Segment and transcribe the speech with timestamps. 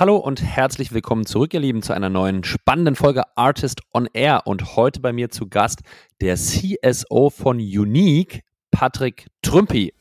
[0.00, 4.42] Hallo und herzlich willkommen zurück, ihr Lieben, zu einer neuen spannenden Folge Artist on Air.
[4.46, 5.80] Und heute bei mir zu Gast
[6.20, 9.92] der CSO von Unique, Patrick Trümpi.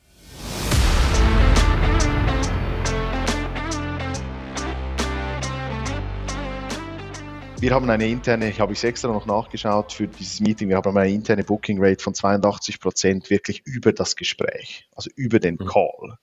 [7.60, 10.96] Wir haben eine interne, ich habe ich extra noch nachgeschaut für dieses Meeting, wir haben
[10.96, 15.66] eine interne Booking Rate von 82 Prozent wirklich über das Gespräch, also über den mhm.
[15.66, 16.20] Call.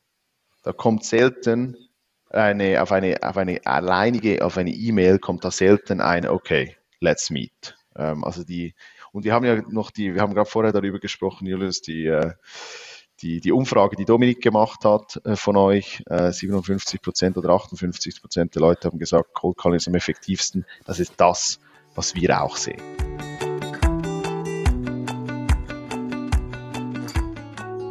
[0.63, 1.77] Da kommt selten
[2.35, 7.31] eine, auf eine, auf eine alleinige, auf eine E-Mail kommt da selten ein, okay, let's
[7.31, 7.77] meet.
[7.97, 8.75] Ähm, also die,
[9.13, 12.33] und wir haben ja noch die, wir haben gerade vorher darüber gesprochen, Julius, die, äh,
[13.21, 18.21] die, die Umfrage, die Dominik gemacht hat äh, von euch, äh, 57 Prozent oder 58
[18.21, 20.67] Prozent der Leute haben gesagt, Cold Calling ist am effektivsten.
[20.85, 21.61] Das ist das,
[21.95, 22.83] was wir auch sehen.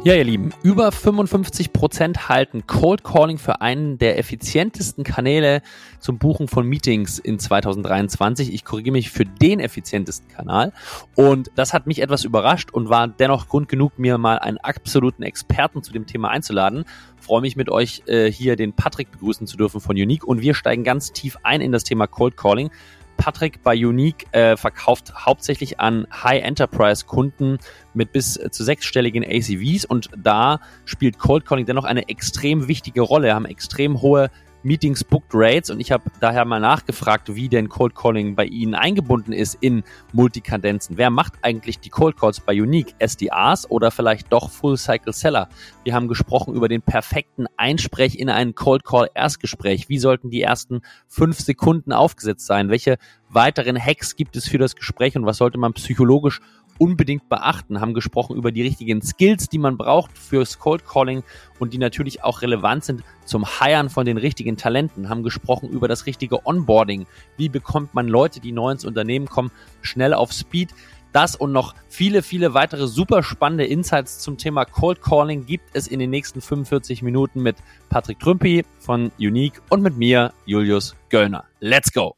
[0.04, 5.62] Ja, ihr Lieben, über 55 Prozent halten Cold Calling für einen der effizientesten Kanäle
[5.98, 8.52] zum Buchen von Meetings in 2023.
[8.52, 10.74] Ich korrigiere mich für den effizientesten Kanal.
[11.14, 15.22] Und das hat mich etwas überrascht und war dennoch Grund genug, mir mal einen absoluten
[15.22, 16.84] Experten zu dem Thema einzuladen.
[17.18, 20.52] freue mich mit euch äh, hier den Patrick begrüßen zu dürfen von Unique und wir
[20.52, 22.68] steigen ganz tief ein in das Thema Cold Calling.
[23.16, 27.58] Patrick bei Unique äh, verkauft hauptsächlich an High-Enterprise-Kunden
[27.94, 33.34] mit bis zu sechsstelligen ACVs und da spielt Cold Calling dennoch eine extrem wichtige Rolle,
[33.34, 34.30] haben extrem hohe
[34.64, 38.74] Meetings Booked Rates und ich habe daher mal nachgefragt, wie denn Cold Calling bei Ihnen
[38.74, 39.84] eingebunden ist in
[40.14, 40.96] Multikadenzen.
[40.96, 42.94] Wer macht eigentlich die Cold Calls bei Unique?
[42.98, 45.50] SDRs oder vielleicht doch Full Cycle Seller?
[45.84, 49.90] Wir haben gesprochen über den perfekten Einsprech in einen Cold Call Erstgespräch.
[49.90, 52.70] Wie sollten die ersten fünf Sekunden aufgesetzt sein?
[52.70, 52.96] Welche
[53.28, 56.40] weiteren Hacks gibt es für das Gespräch und was sollte man psychologisch
[56.78, 61.22] unbedingt beachten, haben gesprochen über die richtigen Skills, die man braucht fürs Cold Calling
[61.58, 65.88] und die natürlich auch relevant sind zum Hiren von den richtigen Talenten, haben gesprochen über
[65.88, 69.50] das richtige Onboarding, wie bekommt man Leute, die neu ins Unternehmen kommen,
[69.82, 70.74] schnell auf Speed.
[71.12, 75.86] Das und noch viele, viele weitere super spannende Insights zum Thema Cold Calling gibt es
[75.86, 77.56] in den nächsten 45 Minuten mit
[77.88, 81.44] Patrick Trümpi von Unique und mit mir, Julius Göllner.
[81.60, 82.16] Let's go!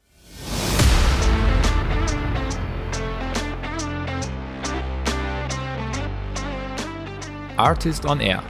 [7.59, 8.43] Artist on Air,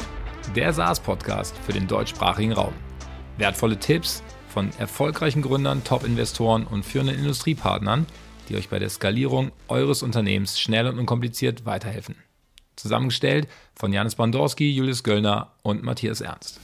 [0.57, 2.73] der SaaS-Podcast für den deutschsprachigen Raum.
[3.39, 8.07] Wertvolle Tipps von erfolgreichen Gründern, Top-Investoren und führenden Industriepartnern,
[8.49, 12.17] die euch bei der Skalierung eures Unternehmens schnell und unkompliziert weiterhelfen.
[12.75, 13.47] Zusammengestellt
[13.77, 16.59] von Janis Bandorski, Julius Göllner und Matthias Ernst.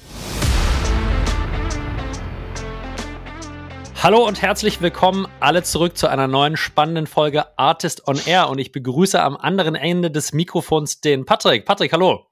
[4.02, 8.58] Hallo und herzlich willkommen alle zurück zu einer neuen spannenden Folge Artist on Air und
[8.58, 11.66] ich begrüße am anderen Ende des Mikrofons den Patrick.
[11.66, 12.31] Patrick, hallo.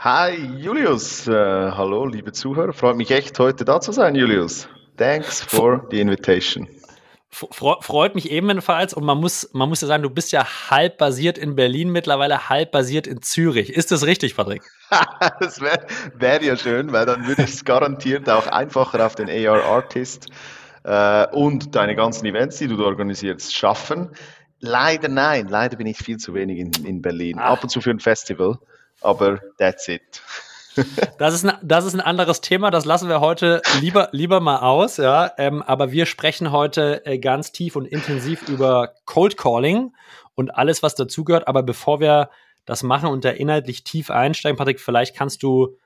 [0.00, 4.68] Hi Julius, uh, hallo liebe Zuhörer, freut mich echt heute da zu sein, Julius.
[4.96, 6.68] Thanks for the invitation.
[7.30, 11.36] Freut mich ebenfalls und man muss, man muss ja sagen, du bist ja halb basiert
[11.36, 13.70] in Berlin, mittlerweile halb basiert in Zürich.
[13.70, 14.62] Ist das richtig, Patrick?
[15.40, 15.84] das wäre
[16.14, 20.28] wär ja schön, weil dann würde ich es garantiert auch einfacher auf den AR Artist
[20.84, 24.10] äh, und deine ganzen Events, die du organisierst, schaffen.
[24.60, 27.38] Leider nein, leider bin ich viel zu wenig in, in Berlin.
[27.40, 27.54] Ach.
[27.54, 28.60] Ab und zu für ein Festival
[29.00, 30.22] aber that's it.
[31.18, 34.58] Das ist, ein, das ist ein anderes Thema, das lassen wir heute lieber, lieber mal
[34.58, 35.32] aus, ja.
[35.36, 39.92] Ähm, aber wir sprechen heute äh, ganz tief und intensiv über Cold Calling
[40.36, 41.48] und alles, was dazugehört.
[41.48, 42.30] Aber bevor wir
[42.64, 45.76] das machen und da inhaltlich tief einsteigen, Patrick, vielleicht kannst du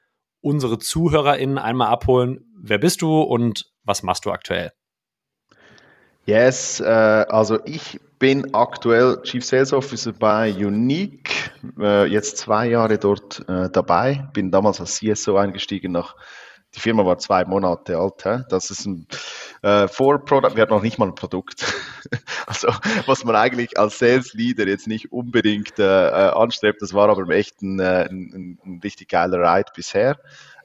[0.42, 2.44] unsere ZuhörerInnen einmal abholen.
[2.60, 4.72] Wer bist du und was machst du aktuell?
[6.26, 11.50] Yes, äh, also ich bin aktuell Chief Sales Officer bei Unique,
[11.81, 16.15] äh, jetzt zwei Jahre dort äh, dabei, bin damals als CSO eingestiegen nach
[16.72, 18.47] die Firma war zwei Monate alt.
[18.49, 19.09] Das ist ein
[19.62, 19.88] äh.
[19.88, 21.66] Wir hatten noch nicht mal ein Produkt.
[22.47, 22.69] also
[23.06, 26.81] was man eigentlich als Sales Leader jetzt nicht unbedingt äh, anstrebt.
[26.81, 30.16] Das war aber echt ein, ein, ein richtig geiler Ride bisher.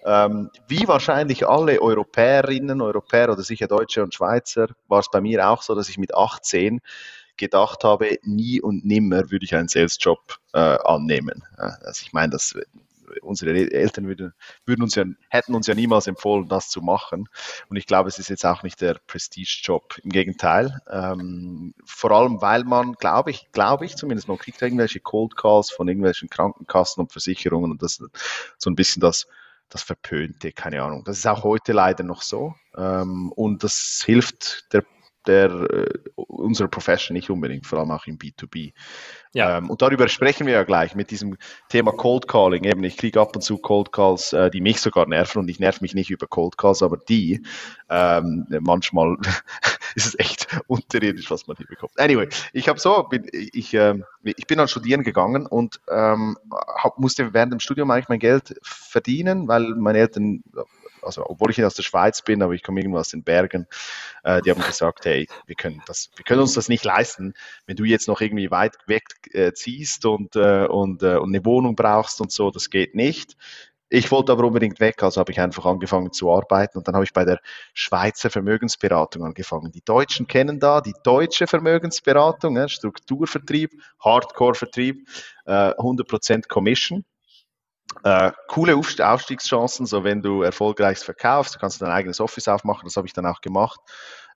[0.05, 5.49] Ähm, wie wahrscheinlich alle Europäerinnen, Europäer oder sicher Deutsche und Schweizer, war es bei mir
[5.49, 6.79] auch so, dass ich mit 18
[7.37, 11.43] gedacht habe, nie und nimmer würde ich einen Sales-Job äh, annehmen.
[11.57, 12.55] Also ich meine, das
[13.21, 14.33] unsere Eltern würden,
[14.65, 17.29] würden uns ja, hätten uns ja niemals empfohlen, das zu machen.
[17.69, 19.99] Und ich glaube, es ist jetzt auch nicht der Prestige-Job.
[20.03, 20.79] Im Gegenteil.
[20.89, 25.71] Ähm, vor allem, weil man, glaube ich, glaube ich zumindest, man kriegt irgendwelche Cold Calls
[25.71, 28.01] von irgendwelchen Krankenkassen und Versicherungen und das
[28.57, 29.27] so ein bisschen das
[29.69, 31.03] das Verpönte, keine Ahnung.
[31.03, 32.55] Das ist auch heute leider noch so.
[32.77, 34.85] Ähm, und das hilft der
[35.27, 38.73] der äh, unserer Profession nicht unbedingt, vor allem auch im B2B.
[39.33, 39.57] Ja.
[39.57, 41.37] Ähm, und darüber sprechen wir ja gleich mit diesem
[41.69, 42.63] Thema Cold Calling.
[42.63, 45.59] Eben, ich kriege ab und zu Cold Calls, äh, die mich sogar nerven und ich
[45.59, 47.43] nerv mich nicht über Cold Calls, aber die
[47.89, 49.17] ähm, manchmal
[49.95, 51.99] ist es echt unterirdisch, was man hier bekommt.
[51.99, 56.97] Anyway, ich habe so, bin, ich, äh, ich bin dann studieren gegangen und ähm, hab,
[56.97, 60.43] musste während dem Studium eigentlich mein Geld verdienen, weil meine Eltern
[61.07, 63.65] also obwohl ich aus der Schweiz bin, aber ich komme irgendwo aus den Bergen,
[64.23, 67.33] äh, die haben gesagt, hey, wir können das, wir können uns das nicht leisten,
[67.65, 71.43] wenn du jetzt noch irgendwie weit weg äh, ziehst und, äh, und, äh, und eine
[71.45, 73.35] Wohnung brauchst und so, das geht nicht.
[73.89, 77.05] Ich wollte aber unbedingt weg, also habe ich einfach angefangen zu arbeiten und dann habe
[77.05, 77.39] ich bei der
[77.73, 79.71] Schweizer Vermögensberatung angefangen.
[79.71, 85.07] Die Deutschen kennen da die deutsche Vermögensberatung, ne, Strukturvertrieb, Hardcore-Vertrieb,
[85.45, 87.05] äh, 100% Commission.
[88.03, 92.97] Äh, coole Aufstiegschancen, so wenn du erfolgreich verkaufst, kannst du dein eigenes Office aufmachen, das
[92.97, 93.79] habe ich dann auch gemacht.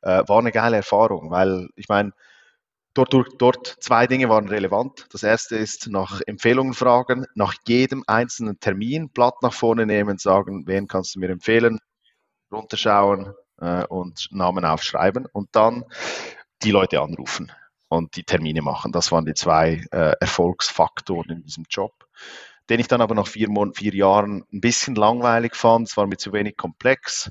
[0.02, 2.12] Äh, war eine geile Erfahrung, weil ich meine,
[2.94, 5.08] dort, dort, dort zwei Dinge waren relevant.
[5.12, 10.68] Das erste ist nach Empfehlungen fragen, nach jedem einzelnen Termin Blatt nach vorne nehmen, sagen,
[10.68, 11.80] wen kannst du mir empfehlen,
[12.52, 15.86] runterschauen äh, und Namen aufschreiben und dann
[16.64, 17.52] die Leute anrufen
[17.88, 18.92] und die Termine machen.
[18.92, 21.94] Das waren die zwei äh, Erfolgsfaktoren in diesem Job
[22.72, 25.90] den ich dann aber nach vier, Mon vier Jahren ein bisschen langweilig fand.
[25.90, 27.30] Es war mir zu wenig komplex.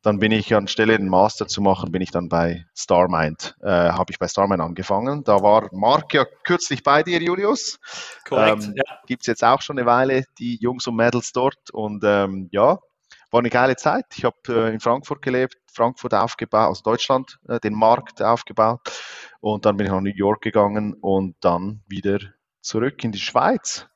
[0.00, 4.12] Dann bin ich anstelle einen Master zu machen, bin ich dann bei StarMind, äh, habe
[4.12, 5.24] ich bei StarMind angefangen.
[5.24, 7.80] Da war Mark ja kürzlich bei dir, Julius.
[8.28, 8.84] Korrekt, ähm, ja.
[9.08, 11.70] Gibt es jetzt auch schon eine Weile, die Jungs und Mädels dort.
[11.72, 12.78] Und ähm, ja,
[13.32, 14.04] war eine geile Zeit.
[14.14, 18.82] Ich habe äh, in Frankfurt gelebt, Frankfurt aufgebaut, also Deutschland, äh, den Markt aufgebaut.
[19.40, 22.20] Und dann bin ich nach New York gegangen und dann wieder
[22.60, 23.88] zurück in die Schweiz.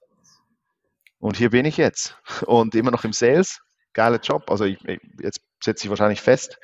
[1.21, 3.61] Und hier bin ich jetzt und immer noch im Sales.
[3.93, 4.51] Geiler Job.
[4.51, 4.79] Also ich,
[5.21, 6.59] jetzt setze ich wahrscheinlich fest.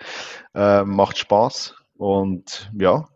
[0.55, 3.09] Äh, macht Spaß und ja.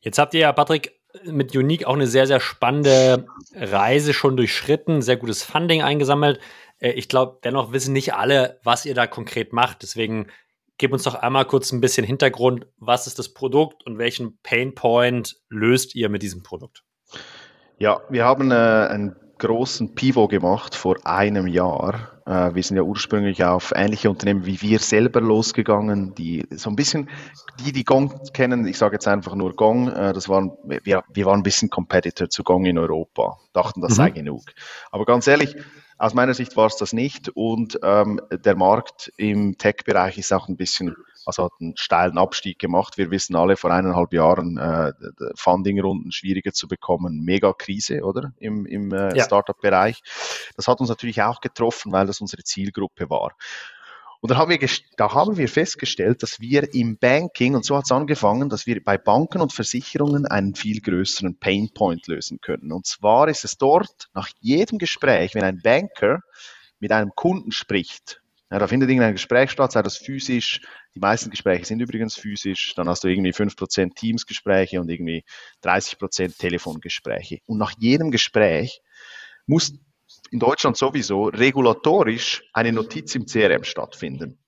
[0.00, 5.02] Jetzt habt ihr ja, Patrick, mit Unique auch eine sehr, sehr spannende Reise schon durchschritten,
[5.02, 6.40] sehr gutes Funding eingesammelt.
[6.78, 9.82] Äh, ich glaube, dennoch wissen nicht alle, was ihr da konkret macht.
[9.82, 10.28] Deswegen
[10.76, 12.66] gib uns doch einmal kurz ein bisschen Hintergrund.
[12.76, 16.84] Was ist das Produkt und welchen Painpoint löst ihr mit diesem Produkt?
[17.78, 22.20] Ja, wir haben äh, ein großen Pivot gemacht vor einem Jahr.
[22.26, 26.76] Äh, wir sind ja ursprünglich auf ähnliche Unternehmen wie wir selber losgegangen, die so ein
[26.76, 27.08] bisschen,
[27.60, 31.26] die die Gong kennen, ich sage jetzt einfach nur Gong, äh, das waren, wir, wir
[31.26, 33.96] waren ein bisschen Competitor zu Gong in Europa, dachten, das mhm.
[33.96, 34.42] sei genug.
[34.90, 35.56] Aber ganz ehrlich,
[35.98, 40.48] aus meiner Sicht war es das nicht und ähm, der Markt im Tech-Bereich ist auch
[40.48, 40.94] ein bisschen
[41.28, 42.96] also hat einen steilen Abstieg gemacht.
[42.96, 44.92] Wir wissen alle vor eineinhalb Jahren, äh,
[45.34, 47.20] Funding-Runden schwieriger zu bekommen.
[47.22, 48.32] Mega Krise, oder?
[48.38, 49.24] Im, im äh, ja.
[49.24, 50.00] Startup-Bereich.
[50.56, 53.34] Das hat uns natürlich auch getroffen, weil das unsere Zielgruppe war.
[54.20, 57.84] Und da haben, wir, da haben wir festgestellt, dass wir im Banking, und so hat
[57.84, 62.72] es angefangen, dass wir bei Banken und Versicherungen einen viel größeren Painpoint lösen können.
[62.72, 66.22] Und zwar ist es dort nach jedem Gespräch, wenn ein Banker
[66.80, 70.60] mit einem Kunden spricht, ja, da findet irgendein Gespräch statt, sei das physisch.
[70.94, 72.72] Die meisten Gespräche sind übrigens physisch.
[72.74, 75.24] Dann hast du irgendwie 5% Teamsgespräche und irgendwie
[75.62, 77.40] 30% Telefongespräche.
[77.46, 78.80] Und nach jedem Gespräch
[79.46, 79.74] muss
[80.30, 84.38] in Deutschland sowieso regulatorisch eine Notiz im CRM stattfinden.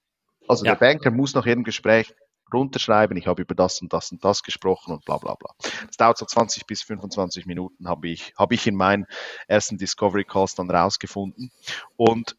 [0.48, 0.74] Also ja.
[0.74, 2.14] der Banker muss nach jedem Gespräch
[2.52, 5.50] runterschreiben, ich habe über das und das und das gesprochen und bla bla bla.
[5.86, 9.06] Das dauert so 20 bis 25 Minuten, habe ich, habe ich in meinen
[9.46, 11.52] ersten Discovery Calls dann rausgefunden.
[11.96, 12.36] Und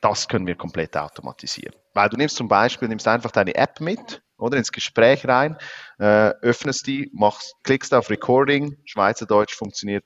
[0.00, 1.74] das können wir komplett automatisieren.
[1.94, 5.56] Weil du nimmst zum Beispiel, nimmst einfach deine App mit oder ins Gespräch rein,
[5.98, 10.04] äh, öffnest die, machst, klickst auf Recording, Schweizerdeutsch funktioniert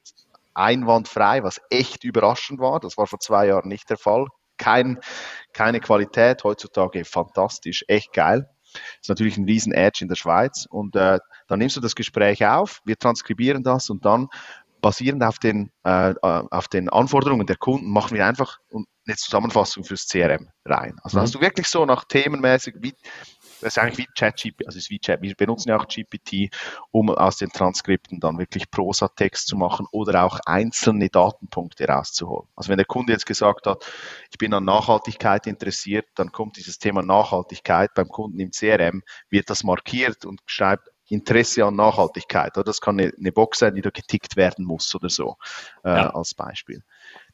[0.54, 2.80] einwandfrei, was echt überraschend war.
[2.80, 4.26] Das war vor zwei Jahren nicht der Fall.
[4.58, 4.99] Kein,
[5.52, 8.49] keine Qualität, heutzutage fantastisch, echt geil.
[9.00, 10.66] Ist natürlich ein riesen Edge in der Schweiz.
[10.68, 11.18] Und äh,
[11.49, 14.28] dann nimmst du das Gespräch auf, wir transkribieren das und dann
[14.82, 18.58] basierend auf den, äh, äh auf den Anforderungen der Kunden machen wir einfach
[19.06, 20.96] eine Zusammenfassung fürs CRM rein.
[21.02, 21.22] Also mhm.
[21.22, 22.94] hast du wirklich so nach themenmäßig, wie,
[23.60, 25.22] das ist eigentlich wie ChatGPT, also ist wie Chat.
[25.22, 26.52] Wir benutzen ja auch GPT,
[26.90, 32.48] um aus den Transkripten dann wirklich Prosa-Text zu machen oder auch einzelne Datenpunkte rauszuholen.
[32.56, 33.84] Also wenn der Kunde jetzt gesagt hat,
[34.30, 39.48] ich bin an Nachhaltigkeit interessiert, dann kommt dieses Thema Nachhaltigkeit beim Kunden im CRM, wird
[39.48, 42.57] das markiert und schreibt Interesse an Nachhaltigkeit.
[42.57, 45.37] Oder das kann eine, eine Box sein, die da getickt werden muss oder so,
[45.85, 46.11] äh, ja.
[46.11, 46.83] als Beispiel.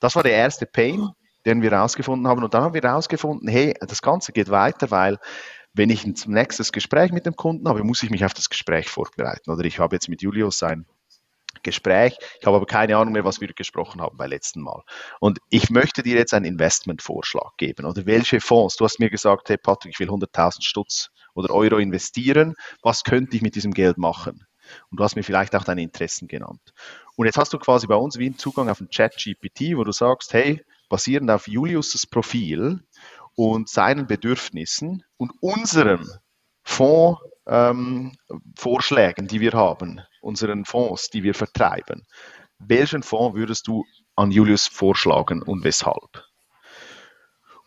[0.00, 1.10] Das war der erste Pain
[1.46, 2.44] den wir herausgefunden haben.
[2.44, 5.18] Und dann haben wir herausgefunden, hey, das Ganze geht weiter, weil
[5.72, 8.88] wenn ich ein nächstes Gespräch mit dem Kunden habe, muss ich mich auf das Gespräch
[8.88, 9.50] vorbereiten.
[9.50, 10.86] Oder ich habe jetzt mit Julius ein
[11.62, 12.16] Gespräch.
[12.40, 14.82] Ich habe aber keine Ahnung mehr, was wir gesprochen haben beim letzten Mal.
[15.20, 17.86] Und ich möchte dir jetzt einen Investmentvorschlag geben.
[17.86, 18.76] Oder welche Fonds?
[18.76, 23.36] Du hast mir gesagt, hey Patrick, ich will 100.000 Stutz oder Euro investieren, was könnte
[23.36, 24.44] ich mit diesem Geld machen?
[24.90, 26.74] Und du hast mir vielleicht auch deine Interessen genannt.
[27.16, 29.92] Und jetzt hast du quasi bei uns wie einen Zugang auf ein Chat-GPT, wo du
[29.92, 32.80] sagst, hey, basierend auf Julius' Profil
[33.34, 36.08] und seinen Bedürfnissen und unserem
[36.64, 42.04] Fondsvorschlägen, ähm, die wir haben, unseren Fonds, die wir vertreiben,
[42.58, 43.84] welchen Fonds würdest du
[44.16, 46.27] an Julius vorschlagen und weshalb?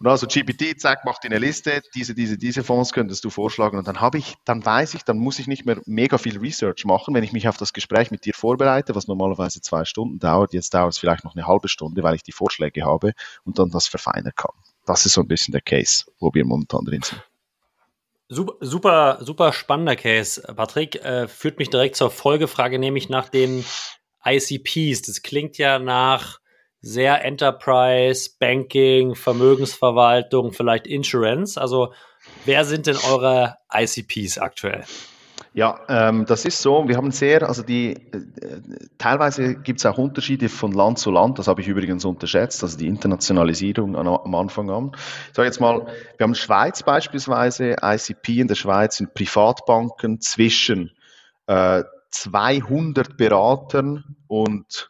[0.01, 3.88] Und also GPT, zack, macht eine Liste, diese, diese, diese Fonds könntest du vorschlagen und
[3.88, 7.13] dann habe ich, dann weiß ich, dann muss ich nicht mehr mega viel Research machen,
[7.13, 10.74] wenn ich mich auf das Gespräch mit dir vorbereite, was normalerweise zwei Stunden dauert, jetzt
[10.74, 13.86] dauert es vielleicht noch eine halbe Stunde, weil ich die Vorschläge habe und dann das
[13.86, 14.55] verfeinern kann.
[14.88, 17.22] Das ist so ein bisschen der Case, wo wir momentan drin sind.
[18.27, 20.41] Super, super, super spannender Case.
[20.55, 23.63] Patrick äh, führt mich direkt zur Folgefrage, nämlich nach den
[24.25, 25.03] ICPs.
[25.03, 26.39] Das klingt ja nach
[26.81, 31.59] sehr Enterprise, Banking, Vermögensverwaltung, vielleicht Insurance.
[31.59, 31.93] Also
[32.45, 34.83] wer sind denn eure ICPs aktuell?
[35.53, 36.88] Ja, ähm, das ist so.
[36.88, 38.61] Wir haben sehr, also die, äh,
[38.97, 41.39] teilweise gibt es auch Unterschiede von Land zu Land.
[41.39, 44.91] Das habe ich übrigens unterschätzt, also die Internationalisierung an, am Anfang an.
[44.95, 50.91] Ich sage jetzt mal, wir haben Schweiz beispielsweise, ICP in der Schweiz sind Privatbanken zwischen
[51.47, 54.89] äh, 200 Beratern und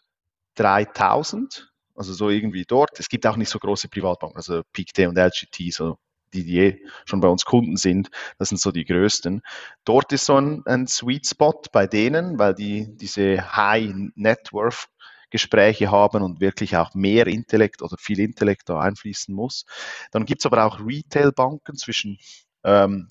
[0.55, 1.70] 3000
[2.01, 2.99] also so irgendwie dort.
[2.99, 5.99] Es gibt auch nicht so große Privatbanken, also PICT und LGT, so
[6.33, 9.43] die, die eh schon bei uns Kunden sind, das sind so die größten.
[9.85, 14.87] Dort ist so ein, ein Sweet Spot bei denen, weil die diese High Net Worth
[15.29, 19.65] Gespräche haben und wirklich auch mehr Intellekt oder viel Intellekt da einfließen muss.
[20.11, 22.17] Dann gibt es aber auch Retail-Banken zwischen,
[22.63, 23.09] ähm,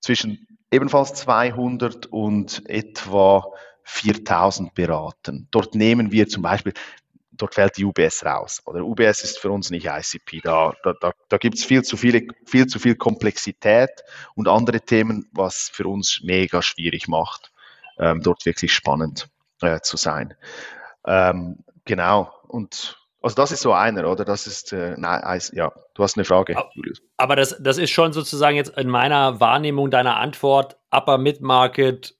[0.00, 3.44] zwischen ebenfalls 200 und etwa
[3.88, 5.48] 4000 Beratern.
[5.50, 6.74] Dort nehmen wir zum Beispiel,
[7.38, 8.60] dort fällt die UBS raus.
[8.66, 10.40] Oder UBS ist für uns nicht ICP.
[10.42, 13.90] Da, da, da, da gibt es viel zu, viele, viel zu viel Komplexität
[14.34, 17.50] und andere Themen, was für uns mega schwierig macht,
[17.98, 19.28] ähm, dort wirklich spannend
[19.62, 20.34] äh, zu sein.
[21.06, 22.32] Ähm, genau.
[22.48, 24.24] Und also das ist so einer, oder?
[24.24, 27.02] Das ist, äh, nein, ja, du hast eine Frage, Julius.
[27.16, 32.14] Aber das, das ist schon sozusagen jetzt in meiner Wahrnehmung deiner Antwort Upper Mid-Market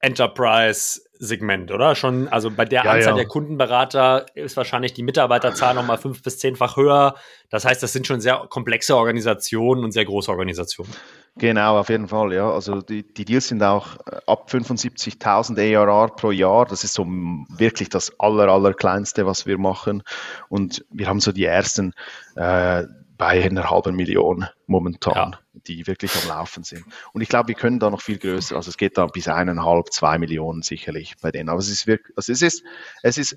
[0.00, 1.94] Enterprise Segment, oder?
[1.94, 3.16] Schon, also bei der ja, Anzahl ja.
[3.16, 7.14] der Kundenberater ist wahrscheinlich die Mitarbeiterzahl nochmal fünf bis zehnfach höher.
[7.48, 10.90] Das heißt, das sind schon sehr komplexe Organisationen und sehr große Organisationen.
[11.36, 12.50] Genau, auf jeden Fall, ja.
[12.50, 16.66] Also die, die Deals sind auch äh, ab 75.000 ARR pro Jahr.
[16.66, 20.02] Das ist so wirklich das aller, aller kleinste, was wir machen.
[20.48, 21.94] Und wir haben so die ersten
[22.34, 22.82] äh,
[23.22, 25.38] bei einer halben Million momentan, ja.
[25.68, 26.84] die wirklich am Laufen sind.
[27.12, 29.92] Und ich glaube, wir können da noch viel größer, also es geht da bis eineinhalb,
[29.92, 31.48] zwei Millionen sicherlich bei denen.
[31.48, 32.64] Aber es ist wirklich, also es ist,
[33.04, 33.36] es ist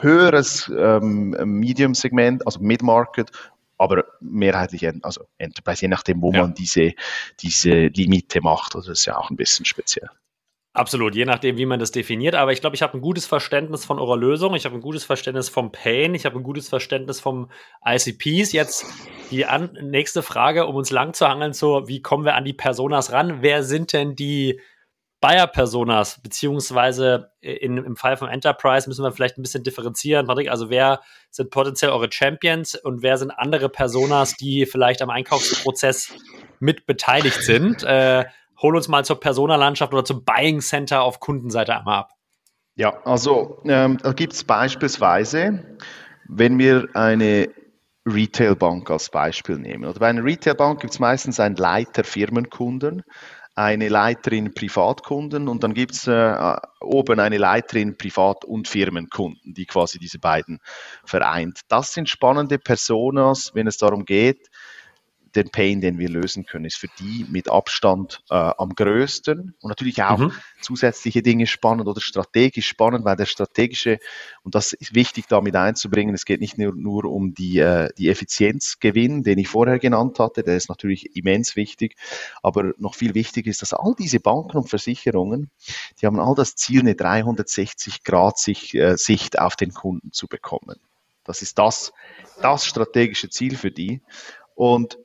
[0.00, 3.30] höheres ähm, Medium-Segment, also Mid-Market,
[3.76, 6.40] aber mehrheitlich, also Enterprise, je nachdem, wo ja.
[6.40, 6.92] man diese,
[7.40, 8.74] diese Limite macht.
[8.74, 10.08] Also das ist ja auch ein bisschen speziell.
[10.74, 12.34] Absolut, je nachdem, wie man das definiert.
[12.34, 14.54] Aber ich glaube, ich habe ein gutes Verständnis von eurer Lösung.
[14.54, 16.14] Ich habe ein gutes Verständnis vom Pain.
[16.14, 17.50] Ich habe ein gutes Verständnis vom
[17.84, 18.52] ICPs.
[18.52, 18.86] Jetzt
[19.30, 22.54] die an nächste Frage, um uns lang zu hangeln, so wie kommen wir an die
[22.54, 23.42] Personas ran?
[23.42, 24.60] Wer sind denn die
[25.20, 26.22] Buyer-Personas?
[26.22, 30.50] Beziehungsweise äh, in, im Fall von Enterprise müssen wir vielleicht ein bisschen differenzieren, Patrick.
[30.50, 36.14] Also wer sind potenziell eure Champions und wer sind andere Personas, die vielleicht am Einkaufsprozess
[36.60, 37.82] mit beteiligt sind?
[37.82, 38.24] Äh,
[38.62, 42.12] hol uns mal zur Personalandschaft oder zum Buying Center auf Kundenseite einmal ab.
[42.74, 45.76] Ja, also ähm, da gibt es beispielsweise,
[46.28, 47.50] wenn wir eine
[48.06, 49.84] Retailbank als Beispiel nehmen.
[49.84, 53.02] Oder bei einer Retailbank gibt es meistens einen Leiter Firmenkunden,
[53.54, 59.66] eine Leiterin Privatkunden und dann gibt es äh, oben eine Leiterin Privat- und Firmenkunden, die
[59.66, 60.58] quasi diese beiden
[61.04, 61.60] vereint.
[61.68, 64.48] Das sind spannende Personas, wenn es darum geht,
[65.34, 69.68] den Pain, den wir lösen können, ist für die mit Abstand äh, am größten und
[69.68, 70.32] natürlich auch mhm.
[70.60, 73.98] zusätzliche Dinge spannend oder strategisch spannend, weil der strategische,
[74.42, 78.08] und das ist wichtig damit einzubringen, es geht nicht nur, nur um die, äh, die
[78.08, 81.96] Effizienzgewinn, den ich vorher genannt hatte, der ist natürlich immens wichtig,
[82.42, 85.50] aber noch viel wichtiger ist, dass all diese Banken und Versicherungen,
[86.00, 90.76] die haben all das Ziel, eine 360-Grad-Sicht äh, auf den Kunden zu bekommen.
[91.24, 91.92] Das ist das,
[92.40, 94.00] das strategische Ziel für die.
[94.54, 94.98] Und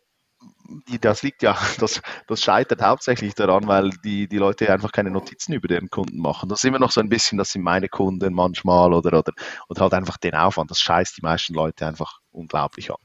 [1.02, 5.54] das liegt ja, das, das scheitert hauptsächlich daran, weil die, die Leute einfach keine Notizen
[5.54, 6.50] über deren Kunden machen.
[6.50, 9.34] Das ist immer noch so ein bisschen, das sind meine Kunden manchmal oder, oder,
[9.70, 10.72] oder halt einfach den Aufwand.
[10.72, 12.98] Das scheißt die meisten Leute einfach unglaublich an.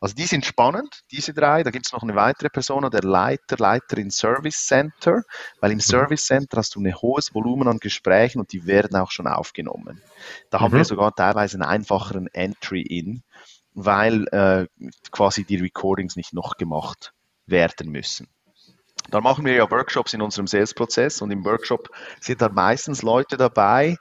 [0.00, 1.62] Also die sind spannend, diese drei.
[1.62, 5.22] Da gibt es noch eine weitere Person, der Leiter, Leiterin Service Center,
[5.60, 5.82] weil im mhm.
[5.82, 10.02] Service Center hast du ein hohes Volumen an Gesprächen und die werden auch schon aufgenommen.
[10.50, 10.62] Da mhm.
[10.62, 10.84] haben wir mhm.
[10.84, 13.22] sogar teilweise einen einfacheren Entry-In
[13.74, 14.66] weil äh,
[15.10, 17.12] quasi die Recordings nicht noch gemacht
[17.46, 18.28] werden müssen.
[19.10, 21.88] dann machen wir ja Workshops in unserem Sales-Prozess und im Workshop
[22.20, 23.96] sind dann meistens Leute dabei,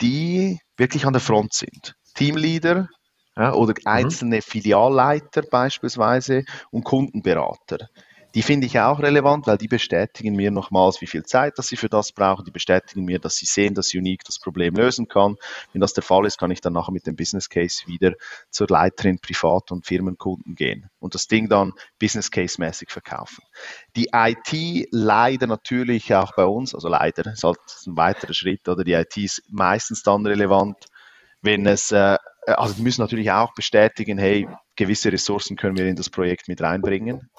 [0.00, 1.96] die wirklich an der Front sind.
[2.14, 2.88] Teamleader
[3.36, 3.86] ja, oder mhm.
[3.86, 4.42] einzelne mhm.
[4.42, 7.88] Filialleiter beispielsweise und Kundenberater.
[8.34, 11.76] Die finde ich auch relevant, weil die bestätigen mir nochmals, wie viel Zeit dass sie
[11.76, 12.44] für das brauchen.
[12.44, 15.36] Die bestätigen mir, dass sie sehen, dass Unique das Problem lösen kann.
[15.72, 18.12] Wenn das der Fall ist, kann ich dann nachher mit dem Business Case wieder
[18.50, 23.44] zur Leiterin Privat- und Firmenkunden gehen und das Ding dann Business Case mäßig verkaufen.
[23.94, 28.82] Die IT leider natürlich auch bei uns, also leider, ist halt ein weiterer Schritt, oder
[28.82, 30.76] die IT ist meistens dann relevant,
[31.40, 35.96] wenn es äh, also die müssen natürlich auch bestätigen, hey, gewisse Ressourcen können wir in
[35.96, 37.30] das Projekt mit reinbringen.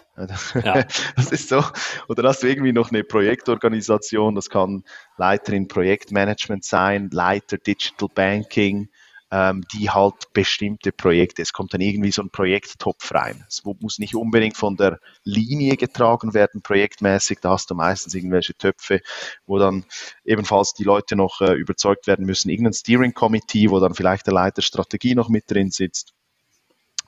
[0.63, 0.85] Ja.
[1.15, 1.63] Das ist so.
[2.07, 4.83] Oder hast du irgendwie noch eine Projektorganisation, das kann
[5.17, 8.89] Leiter in Projektmanagement sein, Leiter Digital Banking,
[9.31, 13.43] ähm, die halt bestimmte Projekte, es kommt dann irgendwie so ein Projekttopf rein.
[13.49, 18.55] Es muss nicht unbedingt von der Linie getragen werden, projektmäßig, da hast du meistens irgendwelche
[18.55, 19.01] Töpfe,
[19.45, 19.85] wo dann
[20.23, 24.33] ebenfalls die Leute noch äh, überzeugt werden müssen, irgendein Steering Committee, wo dann vielleicht der
[24.33, 26.14] Leiter Strategie noch mit drin sitzt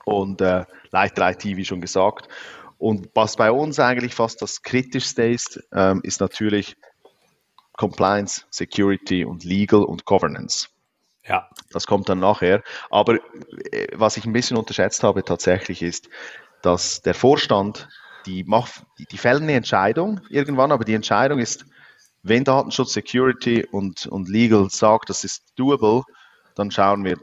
[0.08, 2.28] und äh, Leiter IT, wie schon gesagt.
[2.78, 6.76] Und was bei uns eigentlich fast das Kritischste ist, ähm, ist natürlich
[7.76, 10.68] Compliance, Security und Legal und Governance.
[11.26, 11.48] Ja.
[11.70, 12.62] Das kommt dann nachher.
[12.90, 13.16] Aber
[13.72, 16.08] äh, was ich ein bisschen unterschätzt habe tatsächlich ist,
[16.62, 17.88] dass der Vorstand,
[18.26, 21.66] die, macht, die, die fällen eine Entscheidung irgendwann, aber die Entscheidung ist,
[22.22, 26.02] wenn Datenschutz, Security und, und Legal sagt, das ist doable,
[26.54, 27.16] dann schauen wir,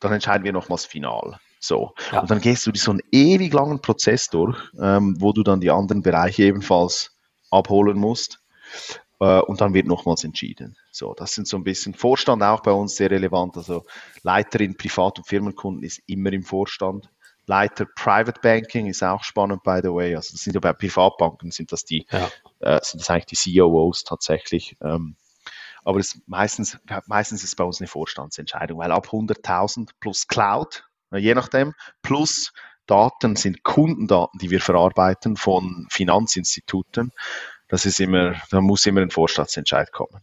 [0.00, 1.38] dann entscheiden wir nochmals final.
[1.66, 1.94] So.
[2.12, 2.20] Ja.
[2.20, 5.70] Und dann gehst du so einen ewig langen Prozess durch, ähm, wo du dann die
[5.70, 7.16] anderen Bereiche ebenfalls
[7.50, 8.40] abholen musst.
[9.20, 10.76] Äh, und dann wird nochmals entschieden.
[10.90, 13.56] So, das sind so ein bisschen Vorstand auch bei uns sehr relevant.
[13.56, 13.84] Also
[14.22, 17.08] Leiterin Privat- und Firmenkunden ist immer im Vorstand.
[17.46, 20.14] Leiter Private Banking ist auch spannend, by the way.
[20.16, 22.30] Also das sind ja bei Privatbanken sind das die, ja.
[22.60, 24.76] äh, sind das eigentlich die COOs tatsächlich.
[24.80, 25.16] Ähm,
[25.84, 30.84] aber es meistens, meistens ist es bei uns eine Vorstandsentscheidung, weil ab 100.000 plus Cloud,
[31.18, 32.52] je nachdem, plus
[32.86, 37.12] Daten sind Kundendaten, die wir verarbeiten von Finanzinstituten.
[37.68, 40.20] Das ist immer, da muss immer ein Vorstandsentscheid kommen.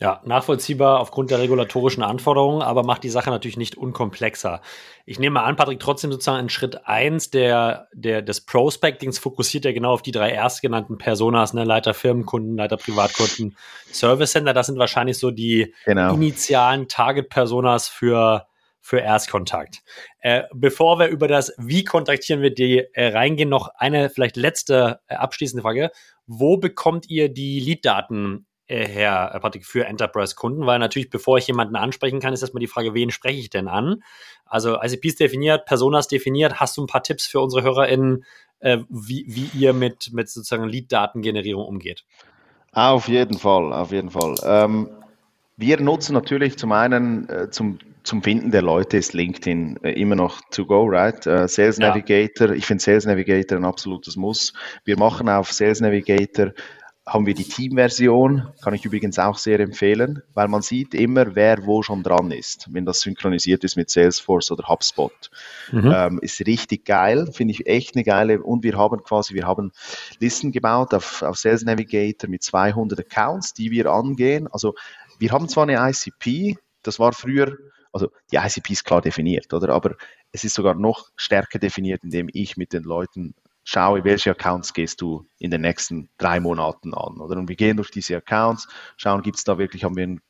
[0.00, 4.60] Ja, nachvollziehbar aufgrund der regulatorischen Anforderungen, aber macht die Sache natürlich nicht unkomplexer.
[5.06, 9.70] Ich nehme an, Patrick, trotzdem sozusagen in Schritt eins der, der, des Prospectings fokussiert ja
[9.72, 11.62] genau auf die drei erstgenannten Personas, ne?
[11.62, 13.56] Leiter Firmenkunden, Leiter Privatkunden,
[13.92, 14.52] Service Center.
[14.52, 16.14] Das sind wahrscheinlich so die genau.
[16.14, 18.48] initialen Target-Personas für,
[18.82, 19.82] für Erstkontakt.
[20.18, 25.00] Äh, bevor wir über das Wie kontaktieren wir die äh, reingehen, noch eine vielleicht letzte
[25.06, 25.90] äh, abschließende Frage.
[26.26, 31.76] Wo bekommt ihr die Lead-Daten äh, Herr Patrick, für Enterprise-Kunden, weil natürlich, bevor ich jemanden
[31.76, 34.02] ansprechen kann, ist erstmal die Frage, wen spreche ich denn an?
[34.44, 36.60] Also ICPs definiert, Personas definiert.
[36.60, 38.24] Hast du ein paar Tipps für unsere HörerInnen,
[38.58, 42.04] äh, wie, wie ihr mit, mit sozusagen Lead-Datengenerierung umgeht?
[42.72, 44.34] Auf jeden Fall, auf jeden Fall.
[44.44, 44.88] Ähm,
[45.56, 50.14] wir nutzen natürlich zum einen äh, zum, zum Finden der Leute ist LinkedIn äh, immer
[50.14, 51.26] noch to go, right?
[51.26, 51.88] Uh, Sales ja.
[51.88, 54.52] Navigator, ich finde Sales Navigator ein absolutes Muss.
[54.84, 56.52] Wir machen auf Sales Navigator
[57.04, 61.66] haben wir die Team-Version, kann ich übrigens auch sehr empfehlen, weil man sieht immer, wer
[61.66, 65.30] wo schon dran ist, wenn das synchronisiert ist mit Salesforce oder HubSpot.
[65.72, 65.92] Mhm.
[65.92, 68.40] Ähm, ist richtig geil, finde ich echt eine geile.
[68.40, 69.72] Und wir haben quasi, wir haben
[70.20, 74.46] Listen gebaut auf, auf Sales Navigator mit 200 Accounts, die wir angehen.
[74.52, 74.74] Also
[75.18, 77.56] wir haben zwar eine ICP, das war früher,
[77.92, 79.74] also die ICP ist klar definiert, oder?
[79.74, 79.96] Aber
[80.32, 85.00] es ist sogar noch stärker definiert, indem ich mit den Leuten schaue, welche Accounts gehst
[85.00, 87.20] du in den nächsten drei Monaten an.
[87.20, 87.36] Oder?
[87.36, 90.22] Und wir gehen durch diese Accounts, schauen, gibt es da wirklich, haben wir einen,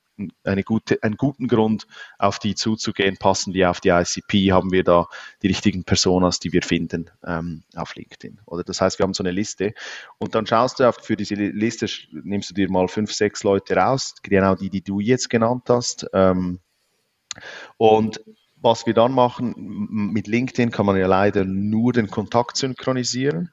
[0.44, 1.86] eine gute, einen guten Grund,
[2.18, 5.06] auf die zuzugehen, passen die auf die ICP, haben wir da
[5.40, 8.40] die richtigen Personas, die wir finden ähm, auf LinkedIn.
[8.44, 9.72] Oder das heißt, wir haben so eine Liste
[10.18, 13.74] und dann schaust du auf, für diese Liste, nimmst du dir mal fünf, sechs Leute
[13.74, 16.06] raus, genau die, die du jetzt genannt hast.
[16.12, 16.60] Ähm,
[17.76, 18.20] und
[18.62, 23.50] was wir dann machen, mit LinkedIn kann man ja leider nur den Kontakt synchronisieren.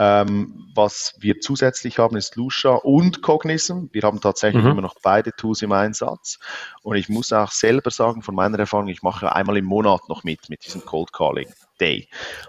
[0.00, 3.86] Ähm, was wir zusätzlich haben, ist Lucia und Cognism.
[3.92, 4.70] Wir haben tatsächlich mhm.
[4.70, 6.38] immer noch beide Tools im Einsatz.
[6.82, 10.22] Und ich muss auch selber sagen, von meiner Erfahrung, ich mache einmal im Monat noch
[10.22, 11.48] mit, mit diesem Cold Calling
[11.80, 12.08] Day.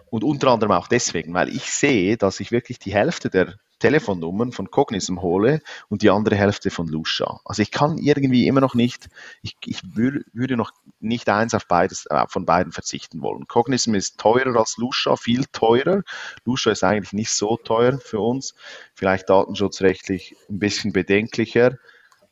[0.09, 4.51] Und unter anderem auch deswegen, weil ich sehe, dass ich wirklich die Hälfte der Telefonnummern
[4.51, 7.39] von Cognism hole und die andere Hälfte von Lusha.
[7.45, 9.09] Also ich kann irgendwie immer noch nicht,
[9.41, 13.47] ich, ich würde noch nicht eins auf beides, äh, von beiden verzichten wollen.
[13.47, 16.03] Cognism ist teurer als Lusha, viel teurer.
[16.45, 18.53] Lusha ist eigentlich nicht so teuer für uns,
[18.93, 21.77] vielleicht datenschutzrechtlich ein bisschen bedenklicher.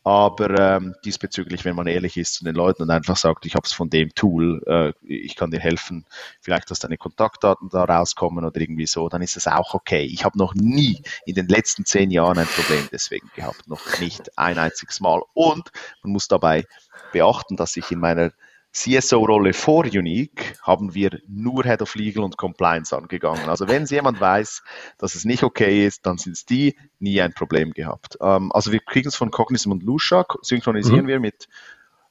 [0.08, 3.65] Aber ähm, diesbezüglich, wenn man ehrlich ist zu den Leuten und einfach sagt, ich habe
[3.65, 6.06] es von dem Tool, äh, ich kann dir helfen,
[6.39, 10.06] vielleicht, dass deine Kontaktdaten da rauskommen oder irgendwie so, dann ist es auch okay.
[10.06, 14.38] Ich habe noch nie in den letzten zehn Jahren ein Problem deswegen gehabt, noch nicht
[14.38, 15.22] ein einziges Mal.
[15.34, 15.72] Und
[16.04, 16.63] man muss dabei
[17.12, 18.32] beachten, dass ich in meiner
[18.78, 23.50] CSO-Rolle vor Unique haben wir nur Head of Legal und Compliance angegangen.
[23.50, 24.62] Also wenn es jemand weiß,
[25.00, 28.18] dass es nicht okay ist, dann sind es die, nie ein Problem gehabt.
[28.22, 31.08] Ähm, also wir kriegen es von Cognizant und Lusha, synchronisieren mhm.
[31.08, 31.48] wir mit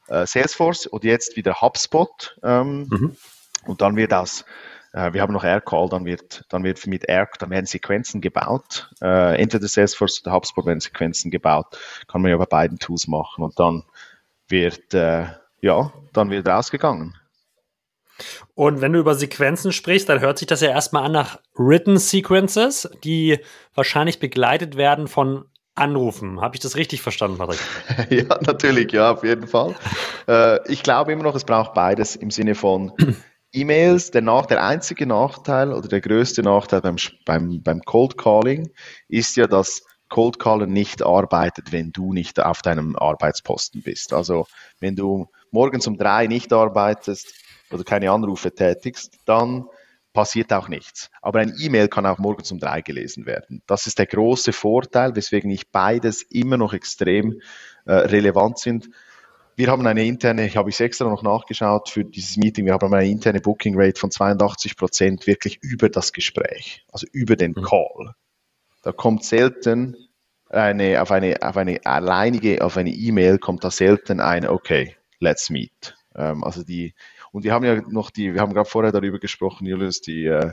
[0.08, 2.36] äh, Salesforce und jetzt wieder HubSpot.
[2.42, 3.16] Ähm, mhm.
[3.64, 4.44] Und dann wird das
[4.92, 8.90] äh, wir haben noch AirCall, dann wird, dann wird mit Air, dann werden Sequenzen gebaut.
[9.00, 11.78] Äh, entweder Salesforce oder HubSpot werden Sequenzen gebaut.
[12.08, 13.44] Kann man ja bei beiden Tools machen.
[13.44, 13.84] Und dann
[14.48, 15.26] wird äh,
[15.66, 17.14] ja, dann wird rausgegangen.
[18.54, 21.98] Und wenn du über Sequenzen sprichst, dann hört sich das ja erstmal an nach Written
[21.98, 23.40] Sequences, die
[23.74, 26.40] wahrscheinlich begleitet werden von Anrufen.
[26.40, 27.58] Habe ich das richtig verstanden, Patrick?
[28.10, 29.74] ja, natürlich, ja, auf jeden Fall.
[30.26, 32.92] äh, ich glaube immer noch, es braucht beides im Sinne von
[33.52, 34.12] E-Mails.
[34.12, 38.70] Der, nach, der einzige Nachteil oder der größte Nachteil beim, beim, beim Cold Calling
[39.08, 44.14] ist ja, dass Cold Caller nicht arbeitet, wenn du nicht auf deinem Arbeitsposten bist.
[44.14, 44.46] Also
[44.80, 47.34] wenn du morgens um drei nicht arbeitest
[47.70, 49.66] oder keine Anrufe tätigst, dann
[50.12, 51.10] passiert auch nichts.
[51.20, 53.62] Aber ein E-Mail kann auch morgens um drei gelesen werden.
[53.66, 57.40] Das ist der große Vorteil, weswegen ich beides immer noch extrem
[57.84, 58.88] äh, relevant sind.
[59.56, 62.92] Wir haben eine interne, ich habe ich extra noch nachgeschaut für dieses Meeting, wir haben
[62.92, 67.62] eine interne Booking Rate von 82 Prozent wirklich über das Gespräch, also über den mhm.
[67.62, 68.14] Call.
[68.82, 69.96] Da kommt selten
[70.48, 75.50] eine, auf eine, auf eine alleinige, auf eine E-Mail kommt da selten ein, okay, let's
[75.50, 75.96] meet.
[76.14, 76.94] Ähm, also die,
[77.32, 80.52] und wir haben ja noch die, wir haben gerade vorher darüber gesprochen, Julius, die, äh,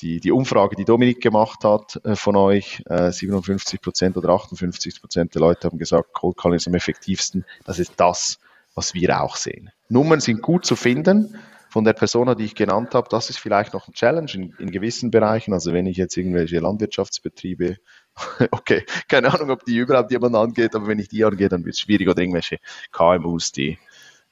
[0.00, 5.00] die, die Umfrage, die Dominik gemacht hat äh, von euch, äh, 57 Prozent oder 58
[5.00, 7.44] Prozent der Leute haben gesagt, Cold Calling ist am effektivsten.
[7.64, 8.38] Das ist das,
[8.74, 9.70] was wir auch sehen.
[9.88, 11.38] Nummern sind gut zu finden.
[11.68, 14.70] Von der Persona, die ich genannt habe, das ist vielleicht noch ein Challenge in, in
[14.70, 15.52] gewissen Bereichen.
[15.52, 17.76] Also wenn ich jetzt irgendwelche Landwirtschaftsbetriebe
[18.50, 21.74] okay, keine Ahnung, ob die überhaupt jemand angeht, aber wenn ich die angehe, dann wird
[21.74, 22.58] es schwierig oder irgendwelche
[22.92, 23.78] KMUs, die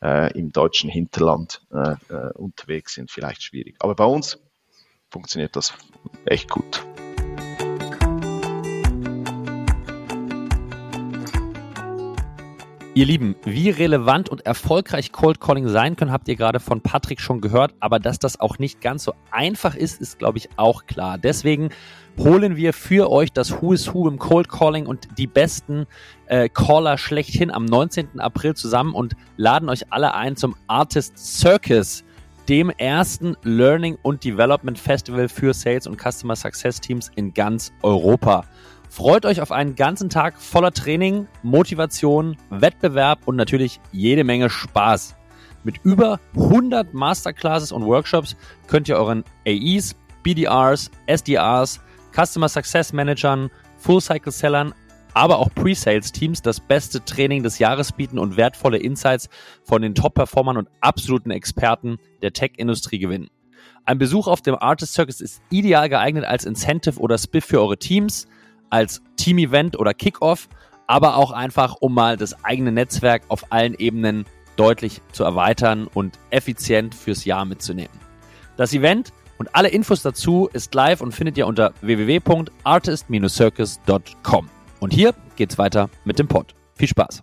[0.03, 3.77] äh, im deutschen Hinterland äh, äh, unterwegs sind, vielleicht schwierig.
[3.79, 4.39] Aber bei uns
[5.11, 5.75] funktioniert das
[6.27, 6.85] echt gut.
[12.97, 17.21] Ihr Lieben, wie relevant und erfolgreich Cold Calling sein können, habt ihr gerade von Patrick
[17.21, 17.75] schon gehört.
[17.81, 21.19] Aber dass das auch nicht ganz so einfach ist, ist, glaube ich, auch klar.
[21.19, 21.71] Deswegen
[22.17, 25.87] holen wir für euch das Who is Who im Cold Calling und die besten
[26.27, 28.21] äh, Caller schlechthin am 19.
[28.21, 32.05] April zusammen und laden euch alle ein zum Artist Circus,
[32.49, 38.45] dem ersten Learning und Development Festival für Sales und Customer Success Teams in ganz Europa.
[38.95, 45.17] Freut euch auf einen ganzen Tag voller Training, Motivation, Wettbewerb und natürlich jede Menge Spaß.
[45.65, 48.37] Mit über 100 Masterclasses und Workshops
[48.69, 51.81] könnt ihr euren AEs, BDRs, SDRs,
[52.15, 54.73] Customer Success Managern, Full Cycle Sellern,
[55.13, 59.29] aber auch Pre-Sales Teams das beste Training des Jahres bieten und wertvolle Insights
[59.65, 63.29] von den Top-Performern und absoluten Experten der Tech-Industrie gewinnen.
[63.87, 67.77] Ein Besuch auf dem Artist Circus ist ideal geeignet als Incentive oder Spiff für eure
[67.77, 68.29] Teams
[68.71, 70.49] als Team-Event oder Kickoff,
[70.87, 74.25] aber auch einfach, um mal das eigene Netzwerk auf allen Ebenen
[74.57, 77.99] deutlich zu erweitern und effizient fürs Jahr mitzunehmen.
[78.57, 84.49] Das Event und alle Infos dazu ist live und findet ihr unter www.artist-circus.com.
[84.81, 86.55] Und hier geht's weiter mit dem Pod.
[86.75, 87.23] Viel Spaß!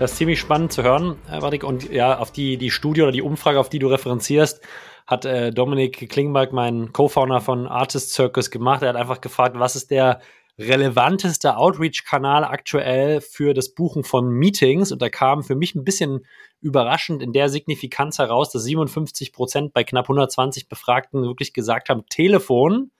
[0.00, 1.62] Das ist ziemlich spannend zu hören, Wadik.
[1.62, 4.62] Und ja, auf die, die Studie oder die Umfrage, auf die du referenzierst,
[5.06, 8.80] hat äh, Dominik Klingberg, mein Co-Founder von Artist Circus, gemacht.
[8.80, 10.22] Er hat einfach gefragt, was ist der
[10.58, 14.90] relevanteste Outreach-Kanal aktuell für das Buchen von Meetings.
[14.90, 16.24] Und da kam für mich ein bisschen
[16.62, 22.06] überraschend in der Signifikanz heraus, dass 57 Prozent bei knapp 120 Befragten wirklich gesagt haben,
[22.08, 22.90] Telefon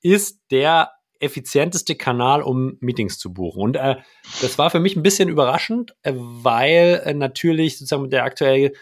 [0.00, 3.60] ist der effizienteste Kanal, um Meetings zu buchen.
[3.60, 3.96] Und äh,
[4.40, 8.72] das war für mich ein bisschen überraschend, äh, weil äh, natürlich sozusagen mit der aktuell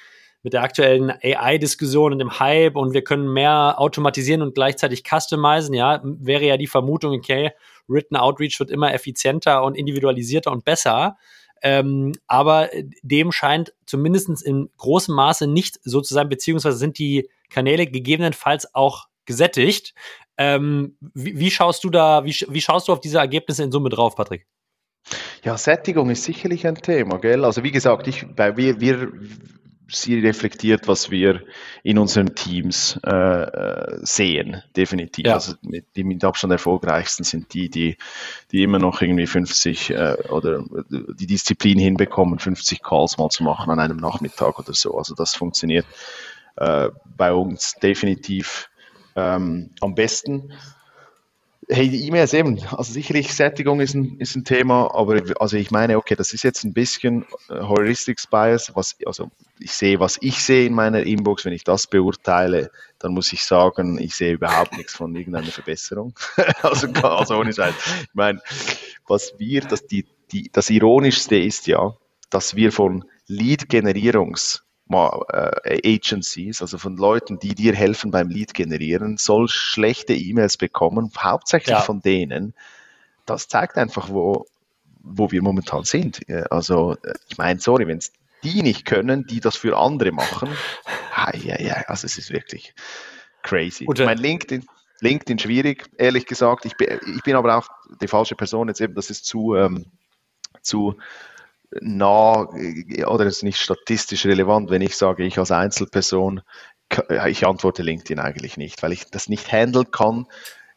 [0.42, 5.74] mit der aktuellen AI-Diskussion und dem Hype und wir können mehr automatisieren und gleichzeitig customizen,
[5.74, 7.50] ja, wäre ja die Vermutung, okay,
[7.88, 11.16] Written Outreach wird immer effizienter und individualisierter und besser.
[11.62, 12.68] Ähm, aber
[13.02, 18.72] dem scheint zumindest in großem Maße nicht so zu sein, beziehungsweise sind die Kanäle gegebenenfalls
[18.72, 19.94] auch gesättigt.
[20.38, 23.88] Ähm, wie, wie, schaust du da, wie, wie schaust du auf diese Ergebnisse in Summe
[23.88, 24.46] drauf, Patrick?
[25.44, 27.44] Ja, Sättigung ist sicherlich ein Thema, gell?
[27.44, 29.12] Also wie gesagt, ich, bei, wir, wir,
[29.88, 31.42] sie reflektiert, was wir
[31.82, 35.26] in unseren Teams äh, äh, sehen, definitiv.
[35.26, 35.34] Ja.
[35.34, 35.54] Also
[35.94, 37.96] die mit Abstand erfolgreichsten sind die, die,
[38.50, 43.70] die immer noch irgendwie 50 äh, oder die Disziplin hinbekommen, 50 Calls mal zu machen
[43.70, 44.96] an einem Nachmittag oder so.
[44.98, 45.86] Also das funktioniert
[46.56, 48.68] äh, bei uns definitiv
[49.16, 50.52] ähm, am besten.
[51.68, 55.72] Hey, die E-Mails eben, also sicherlich Sättigung ist ein, ist ein Thema, aber also ich
[55.72, 60.16] meine, okay, das ist jetzt ein bisschen äh, Heuristics Bias, was, also ich sehe, was
[60.20, 64.34] ich sehe in meiner Inbox, wenn ich das beurteile, dann muss ich sagen, ich sehe
[64.34, 66.14] überhaupt nichts von irgendeiner Verbesserung.
[66.62, 67.74] also, also ohne Scheiß.
[68.02, 68.40] Ich meine,
[69.08, 71.96] was wir, das, die, die, das Ironischste ist ja,
[72.30, 79.48] dass wir von Lead-Generierungs- Agencies, also von Leuten, die dir helfen beim Lead generieren, soll
[79.48, 81.80] schlechte E-Mails bekommen, hauptsächlich ja.
[81.80, 82.54] von denen.
[83.24, 84.46] Das zeigt einfach, wo,
[85.00, 86.20] wo wir momentan sind.
[86.50, 88.12] Also, äh, ich meine, sorry, wenn es
[88.44, 90.50] die nicht können, die das für andere machen,
[91.42, 92.74] ja, ja, also es ist wirklich
[93.42, 93.86] crazy.
[93.86, 94.66] Und, mein LinkedIn,
[95.00, 96.64] LinkedIn schwierig, ehrlich gesagt.
[96.64, 97.68] Ich bin, ich bin aber auch
[98.00, 99.86] die falsche Person jetzt eben, das ist zu, ähm,
[100.62, 100.96] zu
[101.80, 102.48] nah
[103.06, 106.42] oder ist nicht statistisch relevant, wenn ich sage, ich als Einzelperson,
[107.26, 110.26] ich antworte LinkedIn eigentlich nicht, weil ich das nicht handeln kann,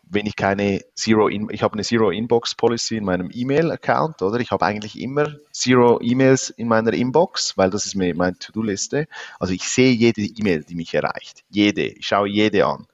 [0.09, 4.39] wenn ich keine Zero, in, ich habe eine Zero Inbox Policy in meinem E-Mail-Account, oder?
[4.39, 9.07] Ich habe eigentlich immer Zero E-Mails in meiner Inbox, weil das ist meine To-Do-Liste.
[9.39, 11.43] Also ich sehe jede E-Mail, die mich erreicht.
[11.49, 11.83] Jede.
[11.83, 12.87] Ich schaue jede an.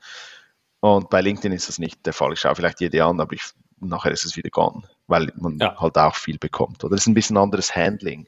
[0.82, 2.34] Und bei LinkedIn ist das nicht der Fall.
[2.34, 3.44] Ich schaue vielleicht jede an, aber ich,
[3.80, 5.80] nachher ist es wieder gone weil man ja.
[5.80, 6.84] halt auch viel bekommt.
[6.84, 8.28] Oder es ist ein bisschen anderes Handling.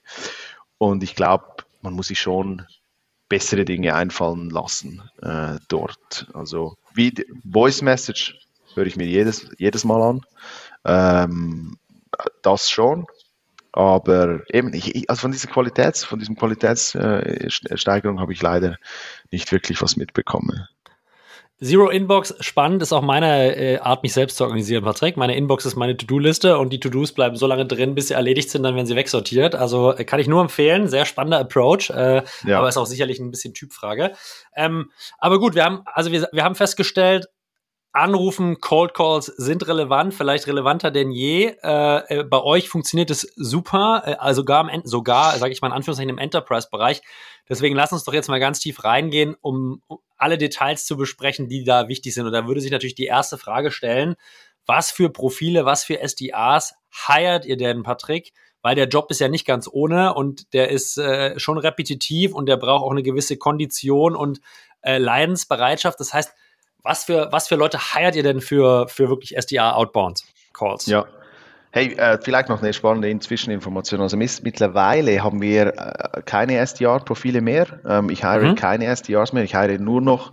[0.77, 1.45] Und ich glaube,
[1.81, 2.65] man muss sich schon
[3.29, 6.27] bessere Dinge einfallen lassen äh, dort.
[6.33, 7.13] Also wie
[7.49, 8.39] Voice Message
[8.73, 10.21] höre ich mir jedes, jedes Mal an.
[10.85, 11.77] Ähm,
[12.41, 13.05] das schon.
[13.73, 18.77] Aber eben, ich, also von dieser Qualitäts, von diesem Qualitätssteigerung äh, habe ich leider
[19.29, 20.67] nicht wirklich was mitbekommen.
[21.59, 25.17] Zero Inbox, spannend ist auch meine äh, Art, mich selbst zu organisieren, Patrick.
[25.17, 28.51] Meine Inbox ist meine To-Do-Liste und die To-Dos bleiben so lange drin, bis sie erledigt
[28.51, 29.55] sind, dann werden sie wegsortiert.
[29.55, 32.59] Also äh, kann ich nur empfehlen, sehr spannender Approach, äh, ja.
[32.59, 34.13] aber ist auch sicherlich ein bisschen Typfrage.
[34.55, 37.27] Ähm, aber gut, wir haben, also wir, wir haben festgestellt,
[37.97, 41.55] Anrufen, Cold Calls sind relevant, vielleicht relevanter denn je.
[41.63, 45.69] Äh, äh bei euch funktioniert es super, äh, also sogar, im, sogar sage ich mal
[45.69, 47.01] in Anführungszeichen, im Enterprise-Bereich.
[47.49, 49.81] Deswegen lass uns doch jetzt mal ganz tief reingehen, um,
[50.15, 52.27] alle Details zu besprechen, die da wichtig sind.
[52.27, 54.15] Und da würde sich natürlich die erste Frage stellen,
[54.67, 56.75] was für Profile, was für SDAs
[57.07, 58.31] hired ihr denn, Patrick?
[58.61, 62.47] Weil der Job ist ja nicht ganz ohne und der ist äh, schon repetitiv und
[62.47, 64.39] der braucht auch eine gewisse Kondition und
[64.81, 65.99] äh, Leidensbereitschaft.
[65.99, 66.33] Das heißt,
[66.83, 70.85] was für, was für Leute hired ihr denn für, für wirklich SDA Outbound Calls?
[70.85, 71.05] Ja,
[71.77, 74.01] Hey, äh, vielleicht noch eine spannende Zwischeninformation.
[74.01, 77.67] Also mittlerweile haben wir äh, keine SDR-Profile mehr.
[77.85, 78.55] Ähm, ich heire mhm.
[78.55, 79.43] keine SDRs mehr.
[79.43, 80.31] Ich heire nur noch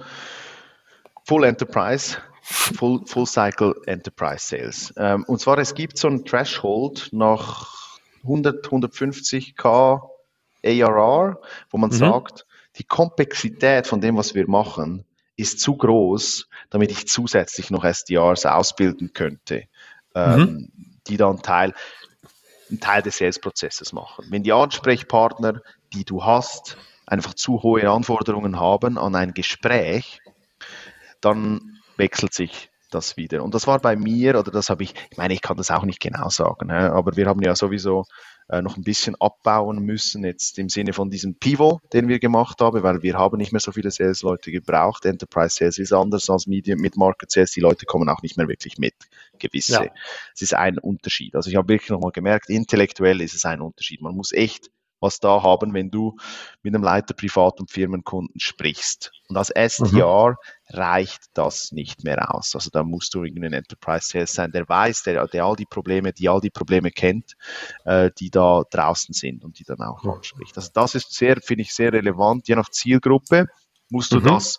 [1.26, 4.94] Full Enterprise, Full, Full Cycle Enterprise Sales.
[4.96, 10.00] Ähm, und zwar, es gibt so ein Threshold nach 100, 150k
[10.64, 11.94] ARR, wo man mhm.
[11.94, 15.04] sagt, die Komplexität von dem, was wir machen,
[15.36, 19.64] ist zu groß, damit ich zusätzlich noch SDRs ausbilden könnte.
[20.14, 20.68] Ähm, mhm
[21.06, 21.74] die dann Teil,
[22.70, 24.26] einen Teil des Sales-Prozesses machen.
[24.30, 25.60] Wenn die Ansprechpartner,
[25.92, 30.20] die du hast, einfach zu hohe Anforderungen haben an ein Gespräch,
[31.20, 33.42] dann wechselt sich das wieder.
[33.42, 35.84] Und das war bei mir, oder das habe ich, ich meine, ich kann das auch
[35.84, 38.04] nicht genau sagen, aber wir haben ja sowieso
[38.48, 42.82] noch ein bisschen abbauen müssen, jetzt im Sinne von diesem Pivot, den wir gemacht haben,
[42.82, 45.06] weil wir haben nicht mehr so viele Sales-Leute gebraucht.
[45.06, 47.52] Enterprise Sales ist anders als Medium mit Market Sales.
[47.52, 48.94] Die Leute kommen auch nicht mehr wirklich mit.
[49.38, 49.84] Gewisse.
[49.84, 49.90] Ja.
[50.34, 51.34] Es ist ein Unterschied.
[51.34, 54.00] Also ich habe wirklich nochmal gemerkt, intellektuell ist es ein Unterschied.
[54.02, 54.70] Man muss echt
[55.04, 56.16] was da haben, wenn du
[56.62, 59.12] mit einem Leiter Privat- und Firmenkunden sprichst.
[59.28, 60.76] Und als SDR mhm.
[60.76, 62.54] reicht das nicht mehr aus.
[62.54, 66.12] Also da musst du irgendein Enterprise Sales sein, der weiß, der, der all die Probleme,
[66.12, 67.36] die all die Probleme kennt,
[67.84, 70.56] äh, die da draußen sind und die dann auch anspricht.
[70.56, 72.48] Also das ist sehr, finde ich, sehr relevant.
[72.48, 73.46] Je nach Zielgruppe
[73.90, 74.24] musst du mhm.
[74.24, 74.58] das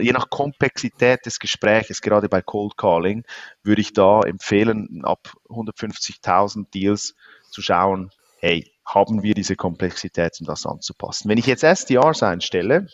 [0.00, 3.24] je nach Komplexität des Gespräches, gerade bei Cold Calling,
[3.62, 7.14] würde ich da empfehlen, ab 150.000 Deals
[7.50, 11.28] zu schauen, hey, haben wir diese Komplexität, um das anzupassen.
[11.28, 12.86] Wenn ich jetzt SDRs einstelle,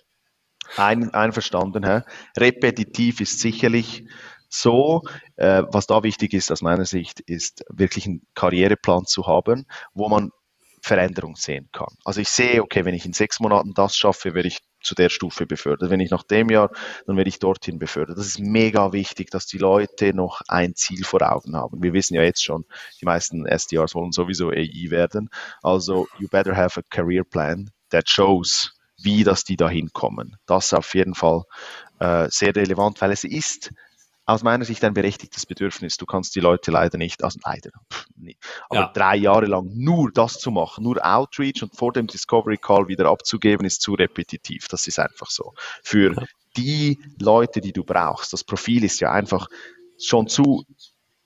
[0.77, 2.03] ein, einverstanden, hä?
[2.37, 4.05] repetitiv ist sicherlich
[4.49, 5.03] so,
[5.37, 10.09] äh, was da wichtig ist aus meiner Sicht, ist wirklich einen Karriereplan zu haben, wo
[10.09, 10.31] man
[10.83, 11.95] Veränderung sehen kann.
[12.05, 15.11] Also ich sehe, okay, wenn ich in sechs Monaten das schaffe, werde ich zu der
[15.11, 15.91] Stufe befördert.
[15.91, 16.71] Wenn ich nach dem Jahr,
[17.07, 18.19] dann werde ich dorthin befördert.
[18.19, 21.83] Das ist mega wichtig, dass die Leute noch ein Ziel vor Augen haben.
[21.83, 22.65] Wir wissen ja jetzt schon,
[23.01, 25.29] die meisten SDRs wollen sowieso AI werden.
[25.63, 30.37] Also, you better have a career plan that shows wie dass die da hinkommen.
[30.47, 31.45] Das ist auf jeden Fall
[32.01, 33.71] äh, sehr relevant, weil es ist
[34.29, 35.97] aus meiner Sicht ein berechtigtes Bedürfnis.
[35.97, 37.71] Du kannst die Leute leider nicht, also leider,
[38.15, 38.37] nee,
[38.69, 38.93] aber ja.
[38.93, 43.07] drei Jahre lang nur das zu machen, nur Outreach und vor dem Discovery Call wieder
[43.07, 44.69] abzugeben, ist zu repetitiv.
[44.69, 45.55] Das ist einfach so.
[45.83, 46.15] Für
[46.59, 49.49] die Leute, die du brauchst, das Profil ist ja einfach
[49.99, 50.67] schon zu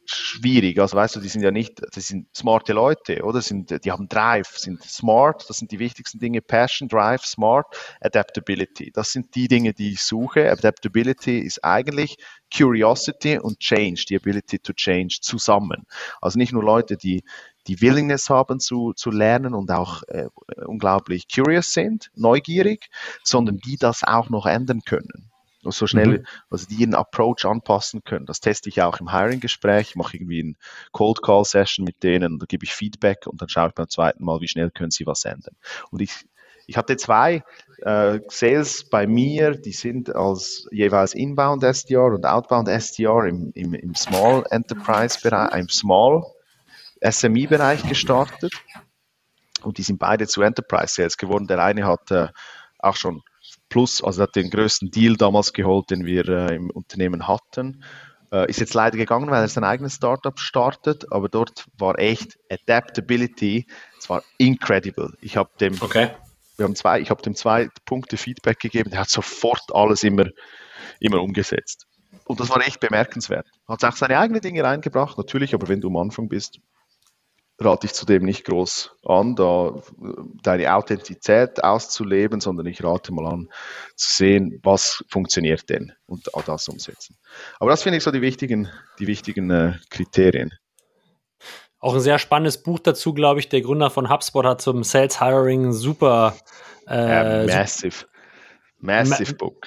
[0.05, 0.79] schwierig.
[0.81, 3.41] Also weißt du, die sind ja nicht, das sind smarte Leute, oder?
[3.41, 6.43] Sind, die haben Drive, sind smart, das sind die wichtigsten Dinge.
[6.43, 7.67] Passion, Drive, Smart,
[8.01, 8.91] Adaptability.
[8.93, 10.51] Das sind die Dinge, die ich suche.
[10.51, 12.17] Adaptability ist eigentlich
[12.55, 15.85] Curiosity und Change, die Ability to Change zusammen.
[16.21, 17.23] Also nicht nur Leute, die
[17.69, 20.27] die Willingness haben zu, zu lernen und auch äh,
[20.67, 22.89] unglaublich curious sind, neugierig,
[23.23, 25.32] sondern die das auch noch ändern können
[25.71, 26.27] so schnell, mhm.
[26.51, 28.27] also die ihren Approach anpassen können.
[28.27, 30.57] Das teste ich auch im Hiring-Gespräch, ich mache irgendwie ein
[30.91, 34.25] Cold Call Session mit denen, da gebe ich Feedback und dann schaue ich beim zweiten
[34.25, 35.55] Mal, wie schnell können sie was ändern.
[35.91, 36.13] Und ich,
[36.67, 37.45] ich hatte zwei
[37.83, 43.75] äh, Sales bei mir, die sind als jeweils Inbound SDR und Outbound SDR im, im,
[43.75, 46.25] im Small Enterprise Bereich, im Small
[47.09, 48.53] SME Bereich gestartet.
[49.63, 51.47] Und die sind beide zu Enterprise Sales geworden.
[51.47, 52.29] Der eine hat äh,
[52.79, 53.23] auch schon
[53.73, 57.83] Plus, also hat den größten Deal damals geholt, den wir äh, im Unternehmen hatten.
[58.31, 62.37] Äh, ist jetzt leider gegangen, weil er sein eigenes Startup startet, aber dort war echt
[62.51, 63.67] Adaptability,
[63.99, 65.15] es war incredible.
[65.23, 66.11] Ich habe dem, okay.
[66.59, 70.27] wir haben zwei, ich habe dem zwei Punkte Feedback gegeben, der hat sofort alles immer,
[71.01, 71.87] immer umgesetzt.
[72.25, 73.47] Und das war echt bemerkenswert.
[73.67, 76.59] Hat auch seine eigenen Dinge reingebracht, natürlich, aber wenn du am Anfang bist,
[77.59, 79.75] rate ich zudem nicht groß an, da
[80.43, 83.49] deine Authentizität auszuleben, sondern ich rate mal an,
[83.97, 87.17] zu sehen, was funktioniert denn und das umsetzen.
[87.61, 90.53] Aber das finde ich so die wichtigen, die wichtigen äh, Kriterien.
[91.79, 93.49] Auch ein sehr spannendes Buch dazu, glaube ich.
[93.49, 96.37] Der Gründer von HubSpot hat zum Sales Hiring super.
[96.89, 98.07] Äh, ja, massive,
[98.79, 99.67] massive ma Book.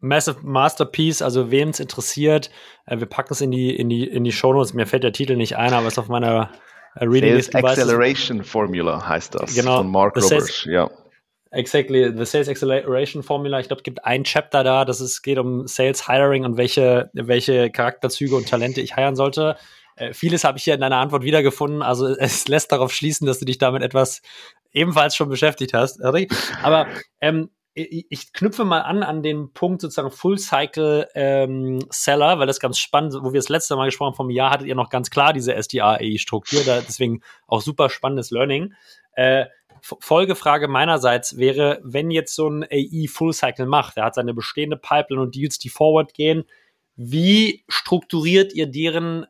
[0.00, 2.50] Massive Masterpiece, also wem es interessiert,
[2.86, 4.74] äh, wir packen es in die, in die, in die Shownotes.
[4.74, 6.50] Mir fällt der Titel nicht ein, aber es ist auf meiner
[7.00, 10.64] reading Sales Acceleration Formula heißt das genau, von Mark Roberts.
[10.64, 10.90] Ja.
[11.50, 13.60] Exactly, the Sales Acceleration Formula.
[13.60, 17.10] Ich glaube, es gibt ein Chapter da, das es geht um Sales Hiring und welche,
[17.12, 19.56] welche Charakterzüge und Talente ich hiren sollte.
[19.96, 21.82] Äh, vieles habe ich hier in deiner Antwort wiedergefunden.
[21.82, 24.22] Also es lässt darauf schließen, dass du dich damit etwas
[24.72, 26.02] ebenfalls schon beschäftigt hast.
[26.02, 26.86] Aber
[27.20, 32.60] ähm, ich knüpfe mal an an den Punkt sozusagen Full Cycle ähm, Seller, weil das
[32.60, 35.10] ganz spannend, wo wir das letzte Mal gesprochen haben, vom Jahr hattet ihr noch ganz
[35.10, 38.74] klar diese SDA-AI-Struktur, deswegen auch super spannendes Learning.
[39.14, 39.46] Äh,
[39.80, 44.76] Folgefrage meinerseits wäre, wenn jetzt so ein AI Full Cycle macht, er hat seine bestehende
[44.76, 46.44] Pipeline und Deals, die forward gehen,
[46.94, 49.26] wie strukturiert ihr deren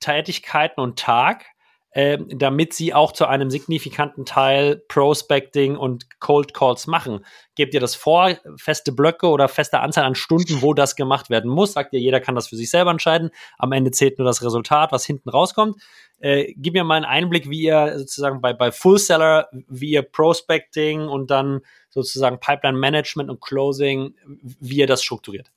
[0.00, 1.46] Tätigkeiten und Tag?
[1.90, 7.24] Äh, damit sie auch zu einem signifikanten Teil Prospecting und Cold Calls machen.
[7.54, 11.50] Gebt ihr das vor, feste Blöcke oder feste Anzahl an Stunden, wo das gemacht werden
[11.50, 11.72] muss?
[11.72, 13.30] Sagt ihr, jeder kann das für sich selber entscheiden.
[13.58, 15.80] Am Ende zählt nur das Resultat, was hinten rauskommt.
[16.20, 20.02] Äh, gib mir mal einen Einblick, wie ihr sozusagen bei, bei Full Seller, wie ihr
[20.02, 24.14] Prospecting und dann sozusagen Pipeline Management und Closing,
[24.60, 25.50] wie ihr das strukturiert.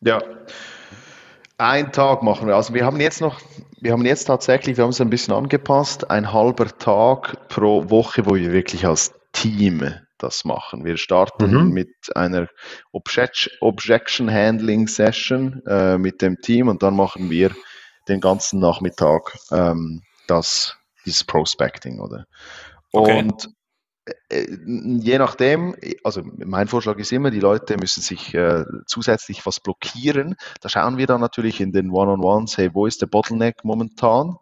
[0.00, 0.22] Ja.
[1.58, 2.54] Ein Tag machen wir.
[2.54, 3.40] Also wir haben jetzt noch,
[3.80, 8.26] wir haben jetzt tatsächlich, wir haben es ein bisschen angepasst, ein halber Tag pro Woche,
[8.26, 10.84] wo wir wirklich als Team das machen.
[10.84, 11.70] Wir starten mhm.
[11.70, 12.48] mit einer
[12.92, 17.50] Objection Handling Session äh, mit dem Team und dann machen wir
[18.08, 22.26] den ganzen Nachmittag ähm, das, dieses Prospecting, oder?
[22.92, 23.18] Okay.
[23.18, 23.48] Und
[24.30, 30.36] je nachdem, also mein Vorschlag ist immer, die Leute müssen sich äh, zusätzlich was blockieren.
[30.60, 34.36] Da schauen wir dann natürlich in den One-on-Ones, hey, wo ist der Bottleneck momentan?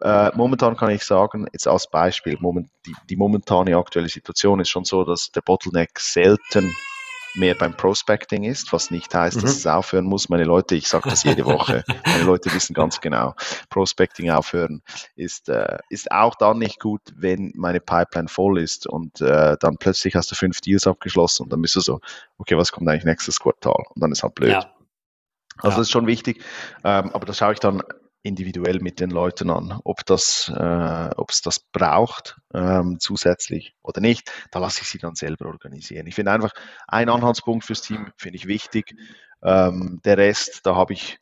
[0.00, 4.70] Äh, momentan kann ich sagen, jetzt als Beispiel, moment, die, die momentane aktuelle Situation ist
[4.70, 6.74] schon so, dass der Bottleneck selten
[7.34, 9.42] mehr beim Prospecting ist, was nicht heißt, mhm.
[9.42, 10.28] dass es aufhören muss.
[10.28, 13.34] Meine Leute, ich sage das jede Woche, meine Leute wissen ganz genau,
[13.68, 14.82] Prospecting aufhören
[15.16, 19.76] ist, äh, ist auch dann nicht gut, wenn meine Pipeline voll ist und äh, dann
[19.78, 22.00] plötzlich hast du fünf Deals abgeschlossen und dann bist du so,
[22.38, 23.84] okay, was kommt eigentlich nächstes Quartal?
[23.94, 24.52] Und dann ist halt blöd.
[24.52, 24.74] Ja.
[25.58, 25.76] Also ja.
[25.76, 26.42] das ist schon wichtig,
[26.84, 27.82] ähm, aber da schaue ich dann
[28.22, 34.00] individuell mit den Leuten an, ob das, äh, ob es das braucht ähm, zusätzlich oder
[34.00, 34.30] nicht.
[34.50, 36.06] Da lasse ich sie dann selber organisieren.
[36.06, 36.52] Ich finde einfach
[36.86, 38.94] ein Anhaltspunkt fürs Team finde ich wichtig.
[39.42, 41.18] Ähm, der Rest, da habe ich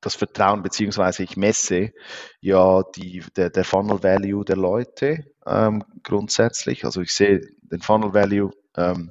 [0.00, 1.92] das Vertrauen beziehungsweise ich messe
[2.40, 6.84] ja die, der, der Funnel Value der Leute ähm, grundsätzlich.
[6.84, 9.10] Also ich sehe den Funnel Value, ähm,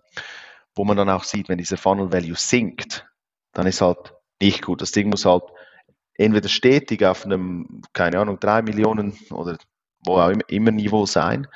[0.75, 3.05] wo man dann auch sieht, wenn dieser Funnel Value sinkt,
[3.51, 4.81] dann ist halt nicht gut.
[4.81, 5.43] Das Ding muss halt
[6.17, 9.57] entweder stetig auf einem, keine Ahnung, drei Millionen oder
[10.05, 11.47] wo auch immer Niveau sein.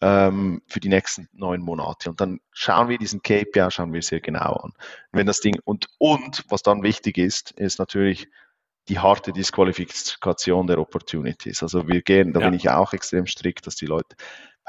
[0.00, 2.10] ähm, für die nächsten neun Monate.
[2.10, 4.72] Und dann schauen wir diesen KPI, schauen wir sehr genau an.
[5.12, 8.28] Wenn das Ding und, und was dann wichtig ist, ist natürlich
[8.88, 11.62] die harte Disqualifikation der Opportunities.
[11.62, 12.46] Also wir gehen, da ja.
[12.48, 14.16] bin ich auch extrem strikt, dass die Leute,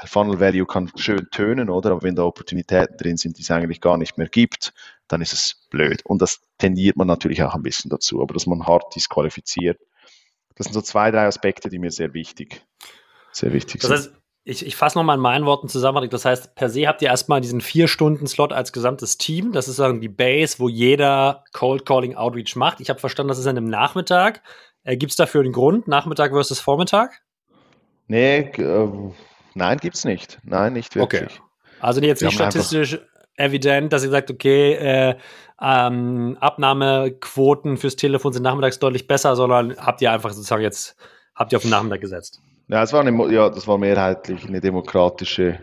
[0.06, 1.92] Funnel Value kann schön tönen, oder?
[1.92, 4.72] Aber wenn da Opportunitäten drin sind, die es eigentlich gar nicht mehr gibt,
[5.08, 6.04] dann ist es blöd.
[6.04, 9.78] Und das tendiert man natürlich auch ein bisschen dazu, aber dass man hart disqualifiziert.
[10.54, 12.62] Das sind so zwei, drei Aspekte, die mir sehr wichtig,
[13.32, 14.12] sehr wichtig das heißt,
[14.44, 16.08] ich, ich fasse nochmal in meinen Worten zusammen.
[16.08, 19.52] Das heißt, per se habt ihr erstmal diesen vier Stunden Slot als gesamtes Team.
[19.52, 22.80] Das ist sozusagen die Base, wo jeder Cold Calling Outreach macht.
[22.80, 24.42] Ich habe verstanden, das ist an einem Nachmittag.
[24.82, 25.88] Äh, gibt es dafür einen Grund?
[25.88, 27.20] Nachmittag versus Vormittag?
[28.08, 28.88] Nee, äh,
[29.60, 30.38] nein, gibt es nicht.
[30.42, 31.22] Nein, nicht wirklich.
[31.22, 31.40] Okay.
[31.80, 32.98] Also jetzt nicht statistisch
[33.36, 35.16] evident, dass ihr sagt, okay, äh,
[35.62, 40.96] ähm, Abnahmequoten fürs Telefon sind nachmittags deutlich besser, sondern habt ihr einfach sozusagen jetzt,
[41.34, 42.40] habt ihr auf den Nachmittag gesetzt?
[42.68, 45.58] Ja, das war, eine, ja, das war mehrheitlich eine demokratische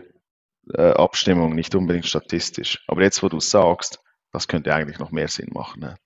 [0.74, 2.84] äh, Abstimmung, nicht unbedingt statistisch.
[2.86, 4.00] Aber jetzt, wo du es sagst,
[4.32, 5.80] das könnte eigentlich noch mehr Sinn machen.
[5.80, 5.96] Ne?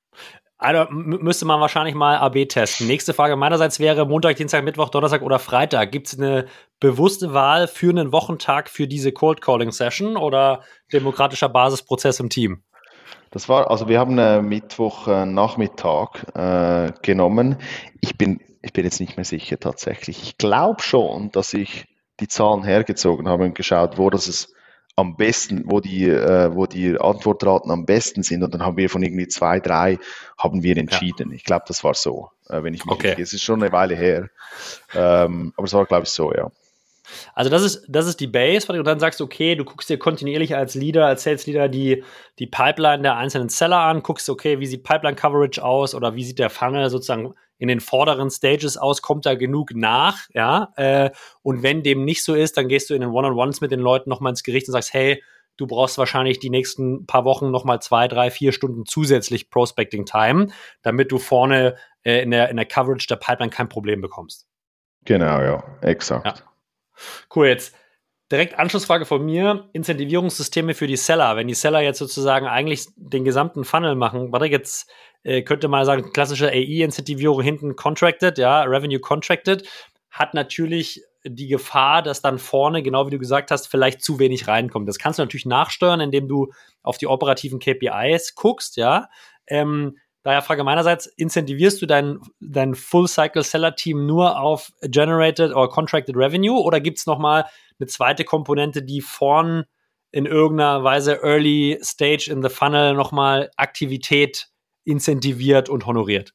[0.63, 2.87] Also müsste man wahrscheinlich mal AB testen.
[2.87, 5.93] Nächste Frage meinerseits wäre Montag, Dienstag, Mittwoch, Donnerstag oder Freitag.
[5.93, 6.47] Gibt es eine
[6.81, 12.63] bewusste Wahl für einen Wochentag für diese Cold Calling Session oder demokratischer Basisprozess im Team?
[13.31, 17.57] Das war, also wir haben äh, Mittwoch äh, äh, genommen.
[18.01, 20.23] Ich bin ich bin jetzt nicht mehr sicher tatsächlich.
[20.23, 21.87] Ich glaube schon, dass ich
[22.21, 24.55] die Zahlen hergezogen habe und geschaut, wo das es
[24.97, 28.43] am besten, wo die, äh, wo die Antwortraten am besten sind.
[28.43, 29.99] Und dann haben wir von irgendwie zwei, drei
[30.39, 31.31] haben wir entschieden.
[31.31, 31.37] Ja.
[31.37, 33.17] Ich glaube, das war so, äh, wenn ich mich okay.
[33.19, 34.29] Es ist schon eine Weile her.
[34.95, 36.51] Ähm, aber es war, glaube ich, so, ja.
[37.35, 39.99] Also das ist, das ist die Base, und dann sagst du, okay, du guckst dir
[39.99, 42.05] kontinuierlich als Leader, als Sales Leader die,
[42.39, 46.25] die Pipeline der einzelnen Seller an, guckst, okay, wie sieht Pipeline Coverage aus oder wie
[46.25, 51.11] sieht der Funnel sozusagen in den vorderen Stages aus, kommt da genug nach, ja, äh,
[51.43, 54.11] und wenn dem nicht so ist, dann gehst du in den One-on-Ones mit den Leuten
[54.11, 55.23] nochmal ins Gericht und sagst, hey,
[55.57, 60.49] du brauchst wahrscheinlich die nächsten paar Wochen nochmal zwei, drei, vier Stunden zusätzlich Prospecting Time,
[60.83, 64.47] damit du vorne äh, in, der, in der Coverage der Pipeline kein Problem bekommst.
[65.05, 66.27] Genau, ja, exakt.
[66.27, 66.35] Ja.
[67.35, 67.75] Cool, jetzt
[68.31, 69.69] direkt Anschlussfrage von mir.
[69.73, 71.37] Incentivierungssysteme für die Seller.
[71.37, 74.91] Wenn die Seller jetzt sozusagen eigentlich den gesamten Funnel machen, warte, jetzt
[75.23, 79.69] äh, könnte man sagen, klassische AI-Incentivierung hinten contracted, ja, Revenue contracted,
[80.11, 84.49] hat natürlich die Gefahr, dass dann vorne, genau wie du gesagt hast, vielleicht zu wenig
[84.49, 84.89] reinkommt.
[84.89, 86.53] Das kannst du natürlich nachsteuern, indem du
[86.83, 89.09] auf die operativen KPIs guckst, ja.
[89.47, 96.61] Ähm, Daher Frage meinerseits, incentivierst du dein, dein Full-Cycle-Seller-Team nur auf Generated or Contracted Revenue
[96.61, 97.47] oder gibt es nochmal
[97.81, 99.65] eine zweite Komponente, die vorn
[100.13, 104.52] in irgendeiner Weise Early Stage in the Funnel nochmal Aktivität
[104.85, 106.35] incentiviert und honoriert?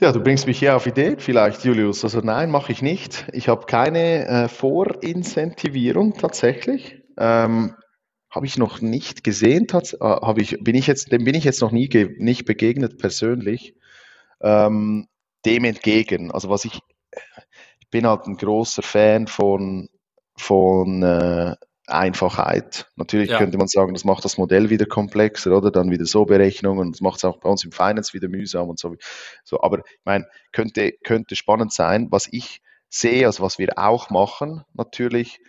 [0.00, 2.04] Ja, du bringst mich hier auf Ideen vielleicht, Julius.
[2.04, 3.26] Also nein, mache ich nicht.
[3.32, 7.02] Ich habe keine äh, Vorincentivierung tatsächlich.
[7.18, 7.74] Ähm,
[8.30, 11.72] habe ich noch nicht gesehen, äh, ich, bin ich jetzt, dem bin ich jetzt noch
[11.72, 11.88] nie
[12.18, 13.74] nicht begegnet persönlich.
[14.40, 15.06] Ähm,
[15.44, 16.80] dem entgegen, also was ich,
[17.80, 19.88] ich bin halt ein großer Fan von,
[20.36, 21.56] von äh,
[21.90, 22.90] Einfachheit.
[22.96, 23.38] Natürlich ja.
[23.38, 26.96] könnte man sagen, das macht das Modell wieder komplexer oder dann wieder so Berechnungen und
[26.96, 28.96] das macht es auch bei uns im Finance wieder mühsam und so.
[29.44, 32.08] so aber ich meine, könnte, könnte spannend sein.
[32.10, 35.40] Was ich sehe, also was wir auch machen, natürlich,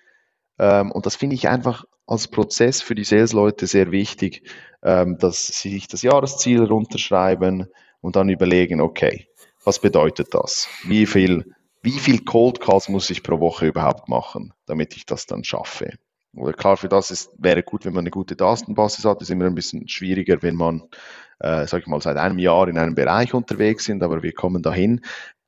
[0.60, 4.44] ähm, und das finde ich einfach als Prozess für die Sales-Leute sehr wichtig,
[4.84, 7.68] ähm, dass sie sich das Jahresziel runterschreiben
[8.02, 9.28] und dann überlegen, okay,
[9.64, 10.68] was bedeutet das?
[10.84, 15.26] Wie viel, wie viel Cold Calls muss ich pro Woche überhaupt machen, damit ich das
[15.26, 15.94] dann schaffe?
[16.34, 19.20] Oder klar, für das ist, wäre gut, wenn man eine gute Datenbasis hat.
[19.22, 20.84] Das ist immer ein bisschen schwieriger, wenn man,
[21.40, 24.64] äh, sag ich mal, seit einem Jahr in einem Bereich unterwegs sind, aber wir kommen
[24.64, 25.02] dahin.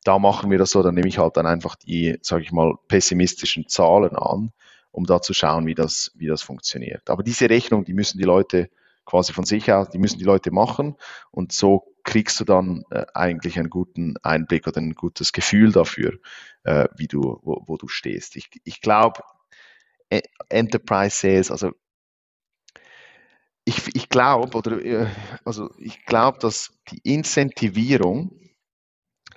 [0.03, 2.73] Da machen wir das so, dann nehme ich halt dann einfach die, sag ich mal,
[2.87, 4.51] pessimistischen Zahlen an
[4.93, 7.09] um da zu schauen, wie das, wie das funktioniert.
[7.09, 8.69] Aber diese Rechnung, die müssen die Leute
[9.05, 10.95] quasi von sich aus, die müssen die Leute machen
[11.31, 16.19] und so kriegst du dann äh, eigentlich einen guten Einblick oder ein gutes Gefühl dafür,
[16.63, 18.35] äh, wie du, wo, wo, du stehst.
[18.35, 19.21] Ich, ich glaube,
[20.49, 21.71] Enterprise Sales, also
[23.65, 25.07] ich, ich glaube, oder äh,
[25.45, 28.39] also ich glaube, dass die Incentivierung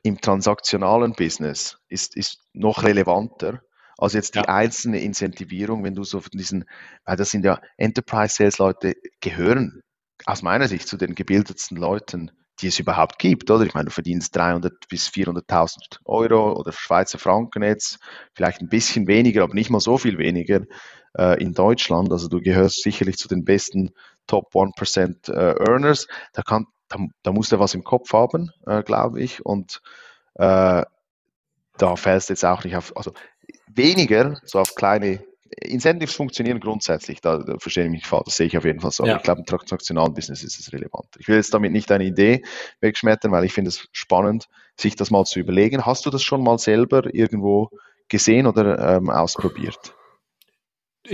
[0.02, 3.62] im transaktionalen Business ist, ist noch relevanter
[3.98, 4.44] also jetzt die ja.
[4.44, 6.64] einzelne Incentivierung, wenn du so von diesen,
[7.04, 9.82] weil das sind ja Enterprise Sales Leute, gehören
[10.26, 13.64] aus meiner Sicht zu den gebildetsten Leuten, die es überhaupt gibt, oder?
[13.64, 17.98] Ich meine, du verdienst 300 bis 400.000 Euro oder Schweizer Franken jetzt,
[18.34, 20.62] vielleicht ein bisschen weniger, aber nicht mal so viel weniger
[21.18, 22.12] äh, in Deutschland.
[22.12, 23.92] Also du gehörst sicherlich zu den besten
[24.26, 26.06] Top 1% äh, Earners.
[26.32, 29.44] Da, kann, da, da muss der was im Kopf haben, äh, glaube ich.
[29.44, 29.80] Und
[30.34, 30.82] äh,
[31.78, 33.12] da fällst du jetzt auch nicht auf, also
[33.68, 35.22] weniger so auf kleine
[35.62, 38.90] Incentives funktionieren grundsätzlich, da, da verstehe ich mich falsch, das sehe ich auf jeden Fall
[38.90, 39.04] so.
[39.04, 39.16] Ja.
[39.16, 41.06] ich glaube, im transaktionalen Business ist es relevant.
[41.18, 42.42] Ich will jetzt damit nicht eine Idee
[42.80, 45.86] wegschmettern, weil ich finde es spannend, sich das mal zu überlegen.
[45.86, 47.70] Hast du das schon mal selber irgendwo
[48.08, 49.94] gesehen oder ähm, ausprobiert?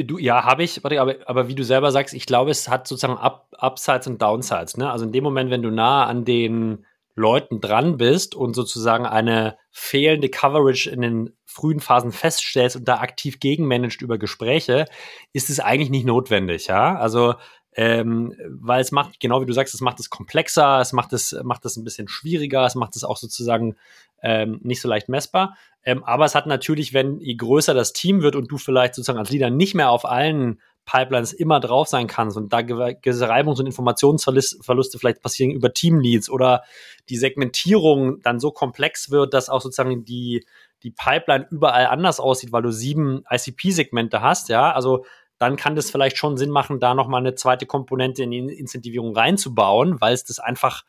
[0.04, 3.18] Du, ja, habe ich, aber, aber wie du selber sagst, ich glaube, es hat sozusagen
[3.18, 4.76] Up, Upsides und Downsides.
[4.76, 4.90] Ne?
[4.90, 9.56] Also in dem Moment, wenn du nah an den Leuten dran bist und sozusagen eine
[9.70, 14.86] fehlende Coverage in den frühen Phasen feststellst und da aktiv gegenmanagst über Gespräche,
[15.32, 16.96] ist es eigentlich nicht notwendig, ja.
[16.96, 17.34] Also
[17.74, 21.34] ähm, weil es macht, genau wie du sagst, es macht es komplexer, es macht es,
[21.42, 23.76] macht es ein bisschen schwieriger, es macht es auch sozusagen
[24.22, 25.56] ähm, nicht so leicht messbar.
[25.84, 29.18] Ähm, aber es hat natürlich, wenn je größer das Team wird und du vielleicht sozusagen
[29.18, 33.66] als Leader nicht mehr auf allen Pipelines immer drauf sein kannst und da Reibungs- und
[33.66, 36.62] Informationsverluste vielleicht passieren über Teamleads oder
[37.08, 40.44] die Segmentierung dann so komplex wird, dass auch sozusagen die,
[40.82, 45.04] die Pipeline überall anders aussieht, weil du sieben ICP-Segmente hast, ja, also
[45.38, 49.16] dann kann das vielleicht schon Sinn machen, da nochmal eine zweite Komponente in die Incentivierung
[49.16, 50.84] reinzubauen, weil es das einfach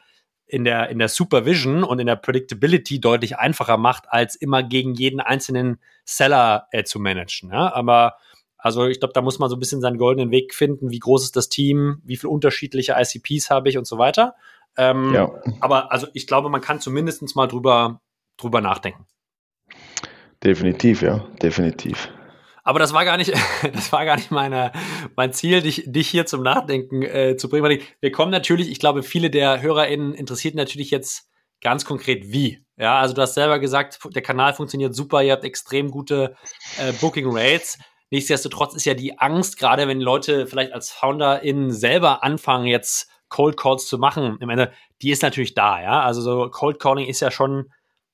[0.46, 4.94] in der, in der Supervision und in der Predictability deutlich einfacher macht, als immer gegen
[4.94, 7.52] jeden einzelnen Seller äh, zu managen.
[7.52, 7.74] Ja?
[7.74, 8.18] Aber
[8.64, 10.90] also ich glaube, da muss man so ein bisschen seinen goldenen Weg finden.
[10.90, 12.02] Wie groß ist das Team?
[12.06, 14.36] Wie viele unterschiedliche ICPs habe ich und so weiter.
[14.78, 15.30] Ähm, ja.
[15.60, 18.00] Aber also ich glaube, man kann zumindest mal drüber,
[18.38, 19.06] drüber nachdenken.
[20.42, 22.10] Definitiv, ja, definitiv.
[22.64, 23.34] Aber das war gar nicht,
[23.74, 24.72] das war gar nicht meine,
[25.18, 27.82] mein Ziel, dich, dich hier zum Nachdenken äh, zu bringen.
[28.00, 32.64] Wir kommen natürlich, ich glaube, viele der HörerInnen interessiert natürlich jetzt ganz konkret wie.
[32.78, 36.38] Ja, also du hast selber gesagt, der Kanal funktioniert super, ihr habt extrem gute
[36.78, 37.78] äh, Booking Rates.
[38.14, 43.58] Nichtsdestotrotz ist ja die Angst, gerade wenn Leute vielleicht als FounderInnen selber anfangen, jetzt Cold
[43.58, 46.02] Calls zu machen, im Ende, die ist natürlich da, ja.
[46.02, 47.72] Also so Cold Calling ist ja schon,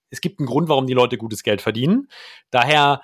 [0.09, 2.07] es gibt einen Grund, warum die Leute gutes Geld verdienen.
[2.49, 3.01] Daher,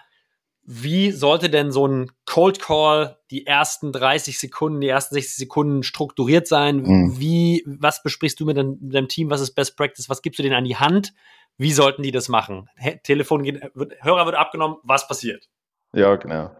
[0.63, 5.83] wie sollte denn so ein Cold Call die ersten 30 Sekunden, die ersten 60 Sekunden
[5.83, 6.77] strukturiert sein?
[6.77, 7.19] Mhm.
[7.19, 9.29] Wie, was besprichst du mit deinem, mit deinem Team?
[9.29, 10.07] Was ist Best Practice?
[10.07, 11.13] Was gibst du denen an die Hand?
[11.57, 12.69] Wie sollten die das machen?
[13.03, 13.61] Telefon geht,
[13.99, 15.49] Hörer wird abgenommen, was passiert?
[15.95, 16.51] Ja, genau.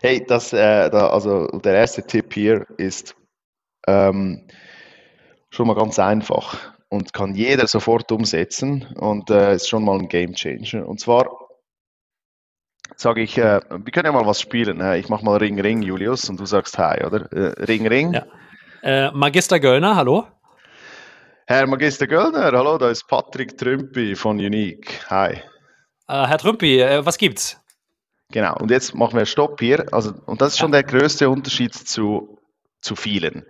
[0.00, 3.14] Hey, das, äh, da, also der erste Tipp hier ist
[3.86, 4.48] ähm,
[5.50, 6.56] schon mal ganz einfach
[6.88, 10.88] und kann jeder sofort umsetzen und äh, ist schon mal ein Game Changer.
[10.88, 11.28] Und zwar
[12.96, 14.80] sage ich, äh, wir können ja mal was spielen.
[14.94, 17.30] Ich mache mal Ring Ring, Julius, und du sagst Hi, oder?
[17.30, 18.14] Äh, Ring Ring.
[18.14, 18.26] Ja.
[18.82, 20.26] Äh, Magister Göllner, hallo.
[21.46, 24.98] Herr Magister Göllner, hallo, da ist Patrick Trümpi von Unique.
[25.10, 25.32] Hi.
[25.32, 27.60] Äh, Herr Trümpi, was gibt's?
[28.30, 29.86] Genau, und jetzt machen wir Stopp hier.
[29.92, 32.38] Also, und das ist schon der größte Unterschied zu,
[32.80, 33.44] zu vielen.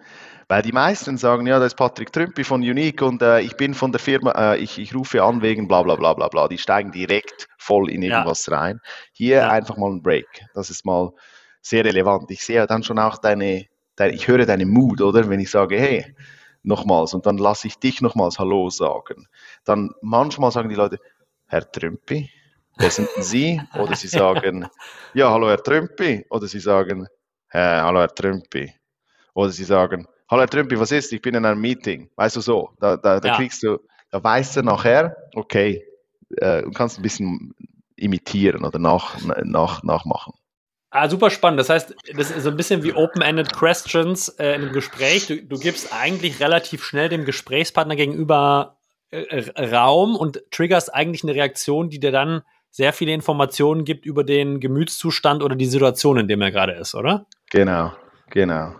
[0.46, 3.74] Weil die meisten sagen, ja, da ist Patrick Trümpi von Unique und äh, ich bin
[3.74, 6.48] von der Firma, äh, ich, ich rufe an wegen bla bla bla bla bla.
[6.48, 8.56] Die steigen direkt voll in irgendwas ja.
[8.56, 8.80] rein.
[9.12, 9.50] Hier ja.
[9.50, 10.26] einfach mal ein Break.
[10.54, 11.12] Das ist mal
[11.60, 12.30] sehr relevant.
[12.30, 13.66] Ich sehe dann schon auch deine,
[13.96, 15.28] deine ich höre deine Mut, oder?
[15.28, 16.14] Wenn ich sage, hey,
[16.62, 19.26] nochmals und dann lasse ich dich nochmals Hallo sagen.
[19.64, 20.98] Dann manchmal sagen die Leute,
[21.46, 22.30] Herr Trümpi,
[22.78, 23.60] wer sind denn Sie?
[23.74, 24.68] Oder sie sagen,
[25.14, 26.24] ja, hallo Herr Trümpi.
[26.30, 27.06] Oder sie sagen,
[27.50, 28.72] äh, hallo Herr Trümpi.
[29.34, 31.12] Oder sie sagen, hallo Herr Trümpi, was ist?
[31.12, 32.10] Ich bin in einem Meeting.
[32.16, 33.36] Weißt du so, da, da, da ja.
[33.36, 33.78] kriegst du,
[34.10, 35.84] da weißt du nachher, okay,
[36.36, 37.54] äh, du kannst ein bisschen
[37.96, 40.32] imitieren oder nach, nach, nachmachen.
[40.90, 41.60] Ah, super spannend.
[41.60, 45.26] Das heißt, das ist so ein bisschen wie Open-Ended Questions äh, in einem Gespräch.
[45.26, 48.78] Du, du gibst eigentlich relativ schnell dem Gesprächspartner gegenüber
[49.10, 54.24] äh, Raum und triggerst eigentlich eine Reaktion, die dir dann sehr viele Informationen gibt über
[54.24, 57.26] den Gemütszustand oder die Situation, in dem er gerade ist, oder?
[57.50, 57.92] Genau,
[58.30, 58.74] genau.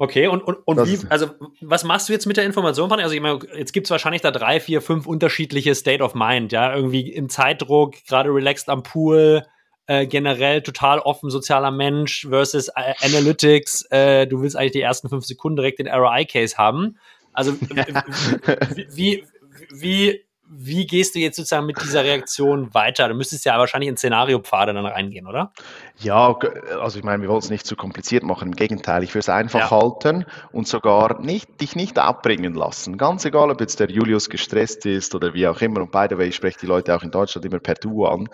[0.00, 2.90] Okay, und, und, und wie, also was machst du jetzt mit der Information?
[2.92, 6.52] Also ich meine, jetzt gibt es wahrscheinlich da drei, vier, fünf unterschiedliche State of Mind,
[6.52, 9.42] ja, irgendwie im Zeitdruck, gerade relaxed am Pool,
[9.88, 15.08] äh, generell total offen sozialer Mensch versus äh, Analytics, äh, du willst eigentlich die ersten
[15.08, 16.98] fünf Sekunden direkt den ROI-Case haben.
[17.32, 17.96] Also wie,
[18.92, 19.24] wie,
[19.70, 23.08] wie wie gehst du jetzt sozusagen mit dieser Reaktion weiter?
[23.08, 25.52] Du müsstest ja wahrscheinlich in Szenariopfade dann reingehen, oder?
[25.98, 26.36] Ja,
[26.80, 28.48] also ich meine, wir wollen es nicht zu kompliziert machen.
[28.48, 29.70] Im Gegenteil, ich würde es einfach ja.
[29.70, 32.96] halten und sogar nicht, dich nicht abbringen lassen.
[32.96, 35.82] Ganz egal, ob jetzt der Julius gestresst ist oder wie auch immer.
[35.82, 38.28] Und by the way, ich spreche die Leute auch in Deutschland immer per Du an.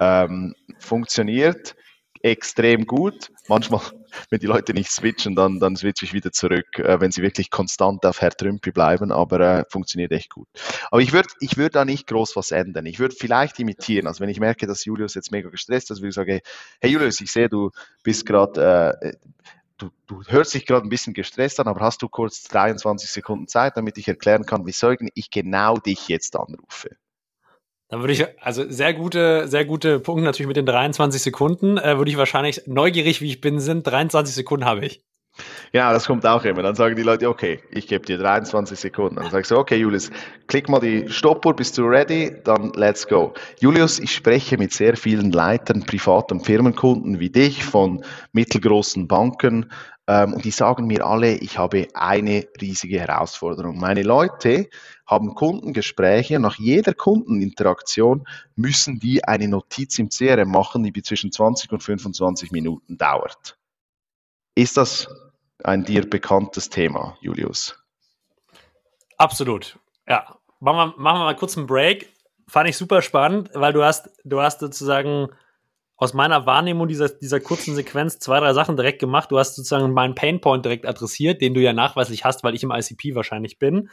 [0.00, 1.76] Ähm, funktioniert
[2.24, 3.30] extrem gut.
[3.48, 3.82] Manchmal,
[4.30, 7.50] wenn die Leute nicht switchen, dann, dann switche ich wieder zurück, äh, wenn sie wirklich
[7.50, 10.48] konstant auf Herr Trümpi bleiben, aber äh, funktioniert echt gut.
[10.90, 12.86] Aber ich würde ich würd da nicht groß was ändern.
[12.86, 14.06] Ich würde vielleicht imitieren.
[14.06, 16.40] Also wenn ich merke, dass Julius jetzt mega gestresst ist, würde ich sagen,
[16.80, 17.70] hey Julius, ich sehe, du
[18.02, 19.12] bist gerade, äh,
[19.76, 23.48] du, du hörst dich gerade ein bisschen gestresst an, aber hast du kurz 23 Sekunden
[23.48, 26.96] Zeit, damit ich erklären kann, wieso ich genau dich jetzt anrufe?
[27.94, 31.78] Dann würde ich, also sehr gute, sehr gute Punkte natürlich mit den 23 Sekunden.
[31.78, 35.04] Äh, würde ich wahrscheinlich, neugierig wie ich bin, sind 23 Sekunden habe ich.
[35.72, 36.64] Ja, das kommt auch immer.
[36.64, 39.14] Dann sagen die Leute, okay, ich gebe dir 23 Sekunden.
[39.14, 40.10] Dann sagst du, okay, Julius,
[40.48, 42.34] klick mal die Stoppuhr, bist du ready?
[42.42, 43.32] Dann let's go.
[43.60, 49.70] Julius, ich spreche mit sehr vielen Leitern, Privat- und Firmenkunden wie dich von mittelgroßen Banken.
[50.08, 53.78] Ähm, und die sagen mir alle, ich habe eine riesige Herausforderung.
[53.78, 54.68] Meine Leute
[55.06, 56.38] haben Kundengespräche.
[56.38, 58.26] Nach jeder Kundeninteraktion
[58.56, 63.58] müssen die eine Notiz im CRM machen, die zwischen 20 und 25 Minuten dauert.
[64.54, 65.08] Ist das
[65.62, 67.76] ein dir bekanntes Thema, Julius?
[69.18, 69.78] Absolut.
[70.08, 70.38] Ja.
[70.60, 72.08] Machen wir, machen wir mal kurz einen Break.
[72.48, 75.28] Fand ich super spannend, weil du hast, du hast sozusagen
[75.96, 79.30] aus meiner Wahrnehmung dieser, dieser kurzen Sequenz zwei, drei Sachen direkt gemacht.
[79.30, 82.72] Du hast sozusagen meinen Painpoint direkt adressiert, den du ja nachweislich hast, weil ich im
[82.72, 83.90] ICP wahrscheinlich bin.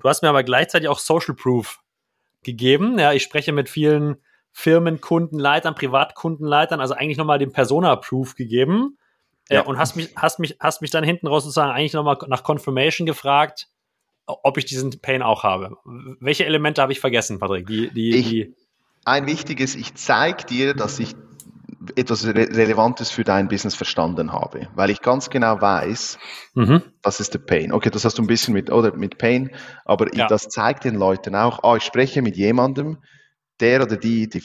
[0.00, 1.80] Du hast mir aber gleichzeitig auch Social Proof
[2.42, 2.98] gegeben.
[2.98, 4.16] Ja, ich spreche mit vielen
[4.52, 8.98] Firmenkundenleitern, Privatkundenleitern, also eigentlich nochmal den Persona Proof gegeben.
[9.48, 9.62] Ja.
[9.62, 12.42] Äh, und hast mich, hast mich, hast mich dann hinten raus sozusagen eigentlich nochmal nach
[12.42, 13.68] Confirmation gefragt,
[14.26, 15.76] ob ich diesen Pain auch habe.
[16.20, 17.66] Welche Elemente habe ich vergessen, Patrick?
[17.66, 18.54] Die, die, ich, die
[19.04, 21.14] ein wichtiges, ich zeige dir, dass ich
[21.96, 26.18] etwas Re Relevantes für dein Business verstanden habe, weil ich ganz genau weiß,
[26.54, 26.82] mhm.
[27.02, 27.72] das ist der Pain.
[27.72, 29.50] Okay, das hast du ein bisschen mit, oder mit Pain,
[29.84, 30.24] aber ja.
[30.24, 32.98] ich, das zeigt den Leuten auch, ah, ich spreche mit jemandem,
[33.60, 34.42] der oder die, die,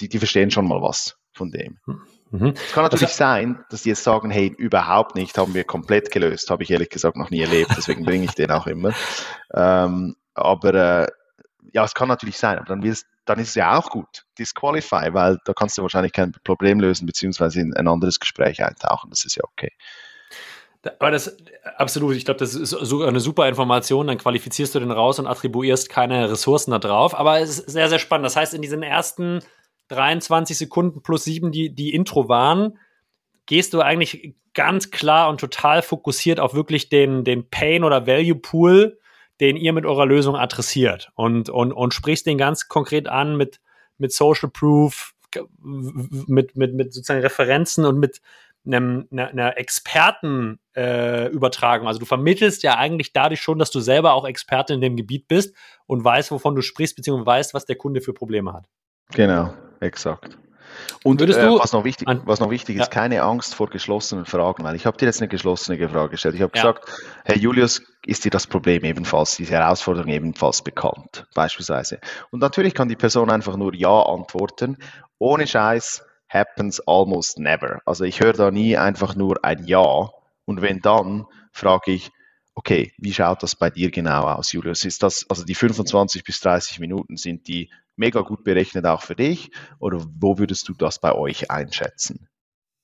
[0.00, 1.78] die, die verstehen schon mal was von dem.
[1.84, 2.00] Hm.
[2.30, 2.54] Mhm.
[2.56, 6.10] Es kann natürlich also, sein, dass die jetzt sagen, hey, überhaupt nicht, haben wir komplett
[6.10, 8.92] gelöst, habe ich ehrlich gesagt noch nie erlebt, deswegen bringe ich den auch immer.
[9.54, 11.06] Ähm, aber äh,
[11.72, 15.12] ja, es kann natürlich sein, aber dann, willst, dann ist es ja auch gut, Disqualify,
[15.12, 19.24] weil da kannst du wahrscheinlich kein Problem lösen, beziehungsweise in ein anderes Gespräch eintauchen, das
[19.24, 19.72] ist ja okay.
[21.00, 21.36] Aber das
[21.76, 24.06] absolut, ich glaube, das ist sogar eine super Information.
[24.06, 27.18] Dann qualifizierst du den raus und attribuierst keine Ressourcen da drauf.
[27.18, 28.26] Aber es ist sehr, sehr spannend.
[28.26, 29.40] Das heißt, in diesen ersten
[29.88, 32.78] 23 Sekunden plus 7, die, die Intro waren,
[33.46, 38.36] gehst du eigentlich ganz klar und total fokussiert auf wirklich den, den Pain oder Value
[38.36, 38.98] Pool,
[39.40, 43.60] den ihr mit eurer Lösung adressiert und, und, und sprichst den ganz konkret an mit,
[43.98, 45.12] mit Social Proof,
[45.62, 48.20] mit, mit, mit sozusagen Referenzen und mit
[48.66, 51.86] einem, einer, einer Expertenübertragung.
[51.86, 54.96] Äh, also du vermittelst ja eigentlich dadurch schon, dass du selber auch Experte in dem
[54.96, 55.54] Gebiet bist
[55.86, 58.68] und weißt, wovon du sprichst, beziehungsweise weißt, was der Kunde für Probleme hat.
[59.12, 60.38] Genau, exakt.
[61.02, 62.86] Und äh, was noch wichtig, was noch wichtig ist, ja.
[62.86, 66.34] keine Angst vor geschlossenen Fragen, weil ich habe dir jetzt eine geschlossene Frage gestellt.
[66.34, 66.62] Ich habe ja.
[66.62, 66.88] gesagt,
[67.24, 71.98] Herr Julius, ist dir das Problem ebenfalls, diese Herausforderung ebenfalls bekannt, beispielsweise.
[72.30, 74.78] Und natürlich kann die Person einfach nur Ja antworten.
[75.18, 77.80] Ohne Scheiß happens almost never.
[77.84, 80.10] Also ich höre da nie einfach nur ein Ja.
[80.44, 82.10] Und wenn dann, frage ich,
[82.56, 84.84] okay, wie schaut das bei dir genau aus, Julius?
[84.84, 89.14] Ist das, also die 25 bis 30 Minuten, sind die mega gut berechnet auch für
[89.14, 89.50] dich?
[89.78, 92.28] Oder wo würdest du das bei euch einschätzen?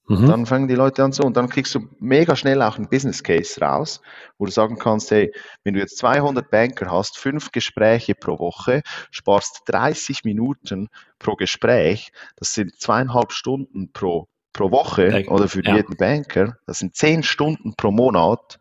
[0.09, 0.27] Mhm.
[0.27, 3.23] Dann fangen die Leute an so und dann kriegst du mega schnell auch einen Business
[3.23, 4.03] Case raus,
[4.37, 5.33] wo du sagen kannst, hey,
[5.65, 12.13] wenn du jetzt 200 Banker hast, fünf Gespräche pro Woche, sparst 30 Minuten pro Gespräch,
[12.37, 15.77] das sind zweieinhalb Stunden pro, pro Woche oder für ja.
[15.77, 18.59] jeden Banker, das sind zehn Stunden pro Monat,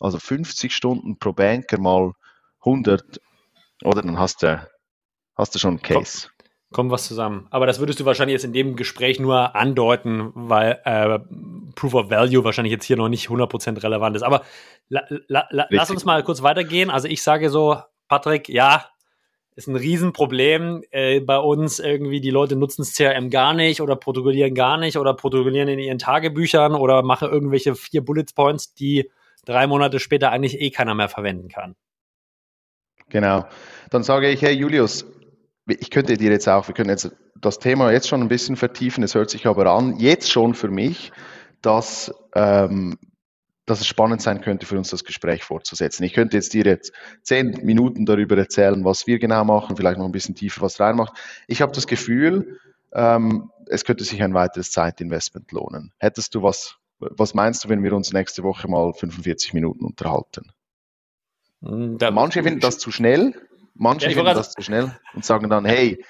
[0.00, 2.12] also 50 Stunden pro Banker mal
[2.60, 3.20] 100,
[3.82, 4.66] oder dann hast du
[5.36, 6.28] hast du schon einen Case.
[6.72, 7.46] Kommt was zusammen.
[7.50, 11.20] Aber das würdest du wahrscheinlich jetzt in dem Gespräch nur andeuten, weil äh,
[11.76, 14.22] Proof of Value wahrscheinlich jetzt hier noch nicht 100% relevant ist.
[14.22, 14.42] Aber
[14.88, 16.90] la, la, la, lass uns mal kurz weitergehen.
[16.90, 17.76] Also ich sage so,
[18.08, 18.86] Patrick, ja,
[19.54, 21.78] ist ein Riesenproblem äh, bei uns.
[21.78, 25.78] Irgendwie die Leute nutzen das CRM gar nicht oder protokollieren gar nicht oder protokollieren in
[25.78, 29.10] ihren Tagebüchern oder machen irgendwelche vier Bullet Points, die
[29.44, 31.74] drei Monate später eigentlich eh keiner mehr verwenden kann.
[33.08, 33.46] Genau.
[33.90, 35.06] Dann sage ich, hey Julius,
[35.66, 39.04] ich könnte dir jetzt auch, wir können jetzt das Thema jetzt schon ein bisschen vertiefen,
[39.04, 41.12] es hört sich aber an, jetzt schon für mich,
[41.62, 42.98] dass, ähm,
[43.66, 46.04] dass es spannend sein könnte, für uns das Gespräch fortzusetzen.
[46.04, 46.92] Ich könnte jetzt dir jetzt
[47.22, 51.16] zehn Minuten darüber erzählen, was wir genau machen, vielleicht noch ein bisschen tiefer was reinmacht.
[51.46, 52.58] Ich habe das Gefühl,
[52.92, 55.92] ähm, es könnte sich ein weiteres Zeitinvestment lohnen.
[55.98, 60.52] Hättest du was, was meinst du, wenn wir uns nächste Woche mal 45 Minuten unterhalten?
[61.62, 63.34] Hm, da Manche finden das zu schnell,
[63.74, 66.04] Manche ja, finden das zu schnell und sagen dann, hey,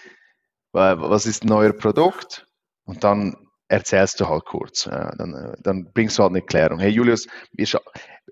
[0.73, 2.47] was ist ein neuer Produkt?
[2.85, 3.37] Und dann
[3.69, 4.85] erzählst du halt kurz.
[4.85, 6.79] Dann, äh, dann bringst du halt eine Klärung.
[6.79, 7.27] Hey Julius,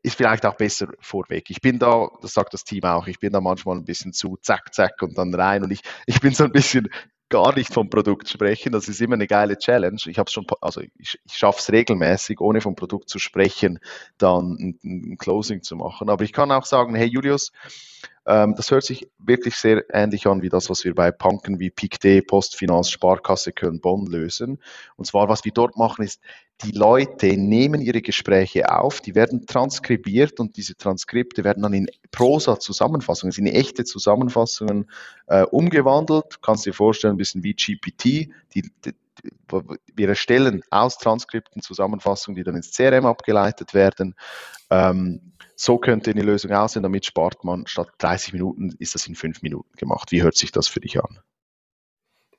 [0.02, 1.48] ist vielleicht auch besser vorweg.
[1.48, 4.36] Ich bin da, das sagt das Team auch, ich bin da manchmal ein bisschen zu
[4.42, 6.88] zack, zack und dann rein und ich, ich bin so ein bisschen
[7.32, 8.72] gar nicht vom Produkt sprechen.
[8.72, 9.98] Das ist immer eine geile Challenge.
[10.04, 10.18] Ich
[10.60, 13.80] also ich, ich schaffe es regelmäßig, ohne vom Produkt zu sprechen,
[14.18, 16.10] dann ein, ein, Closing zu machen.
[16.10, 17.50] Aber ich kann auch sagen, hey Julius,
[18.26, 21.70] Ähm, das hört sich wirklich sehr ähnlich an wie das, was wir bei Banken wie
[21.70, 24.58] PICD, Postfinanz, Sparkasse, Köln, Bonn lösen.
[24.96, 26.20] Und zwar, was wir dort machen, ist,
[26.64, 31.88] die Leute nehmen ihre Gespräche auf, die werden transkribiert und diese Transkripte werden dann in
[32.12, 34.88] Prosa-Zusammenfassungen, in echte Zusammenfassungen
[35.26, 36.40] äh, umgewandelt.
[36.40, 38.04] Kannst dir vorstellen, ein bisschen wie GPT.
[38.54, 38.94] Die, die,
[39.94, 44.14] wir erstellen aus Transkripten Zusammenfassungen, die dann ins CRM abgeleitet werden.
[44.70, 49.14] Ähm, so könnte eine Lösung aussehen, damit spart man statt 30 Minuten, ist das in
[49.14, 50.10] 5 Minuten gemacht.
[50.10, 51.20] Wie hört sich das für dich an?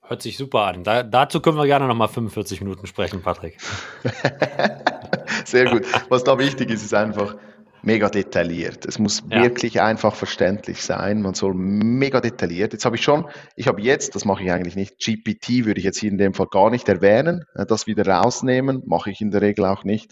[0.01, 0.83] Hört sich super an.
[0.83, 3.57] Da, dazu können wir gerne nochmal 45 Minuten sprechen, Patrick.
[5.45, 5.85] Sehr gut.
[6.09, 7.37] Was da wichtig ist, ist einfach
[7.83, 8.85] mega detailliert.
[8.85, 9.43] Es muss ja.
[9.43, 11.21] wirklich einfach verständlich sein.
[11.21, 12.73] Man soll mega detailliert.
[12.73, 15.85] Jetzt habe ich schon, ich habe jetzt, das mache ich eigentlich nicht, GPT würde ich
[15.85, 19.31] jetzt hier in dem Fall gar nicht erwähnen, äh, das wieder rausnehmen, mache ich in
[19.31, 20.11] der Regel auch nicht.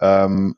[0.00, 0.56] Ähm,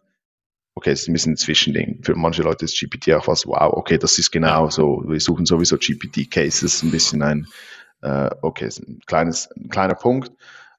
[0.75, 2.03] okay, es ist ein bisschen ein Zwischending.
[2.03, 5.03] Für manche Leute ist GPT auch was, wow, okay, das ist genau so.
[5.07, 7.47] Wir suchen sowieso GPT-Cases, ein bisschen ein,
[8.03, 10.31] äh, okay, ist ein, kleines, ein kleiner Punkt.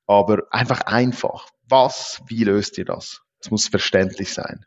[0.08, 1.48] Aber einfach einfach.
[1.68, 3.22] Was, wie löst ihr das?
[3.40, 4.66] Es muss verständlich sein.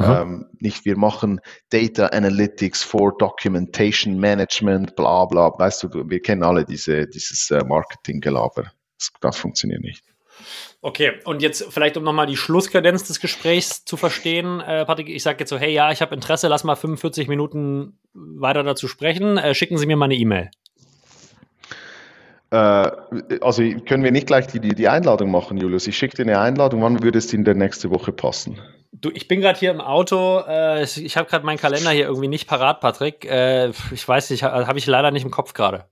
[0.00, 1.40] Ähm, nicht wir machen
[1.70, 5.52] Data Analytics for Documentation Management, bla bla.
[5.56, 8.72] Weißt du, wir kennen alle diese, dieses äh, Marketing-Gelaber.
[8.98, 10.04] Das, das funktioniert nicht.
[10.80, 15.22] Okay, und jetzt vielleicht, um nochmal die Schlusskadenz des Gesprächs zu verstehen, äh, Patrick, ich
[15.22, 19.38] sage jetzt so, hey, ja, ich habe Interesse, lass mal 45 Minuten weiter dazu sprechen.
[19.38, 20.50] Äh, schicken Sie mir mal eine E-Mail.
[22.50, 22.56] Äh,
[23.40, 25.86] also können wir nicht gleich die, die, die Einladung machen, Julius.
[25.86, 26.82] Ich schicke dir eine Einladung.
[26.82, 28.60] Wann würde es in der nächste Woche passen?
[29.00, 30.40] Du, ich bin gerade hier im Auto.
[30.46, 33.24] Äh, ich habe gerade meinen Kalender hier irgendwie nicht parat, Patrick.
[33.24, 35.86] Äh, ich weiß nicht, habe ich leider nicht im Kopf gerade.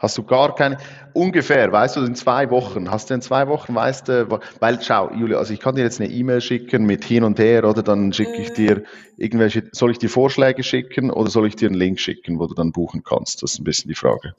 [0.00, 0.78] Hast du gar keine,
[1.12, 5.12] ungefähr, weißt du, in zwei Wochen, hast du in zwei Wochen, weißt du, weil, schau,
[5.12, 8.12] Julia, also ich kann dir jetzt eine E-Mail schicken mit hin und her, oder dann
[8.12, 8.82] schicke ich dir
[9.16, 12.54] irgendwelche, soll ich dir Vorschläge schicken oder soll ich dir einen Link schicken, wo du
[12.54, 13.44] dann buchen kannst?
[13.44, 14.34] Das ist ein bisschen die Frage.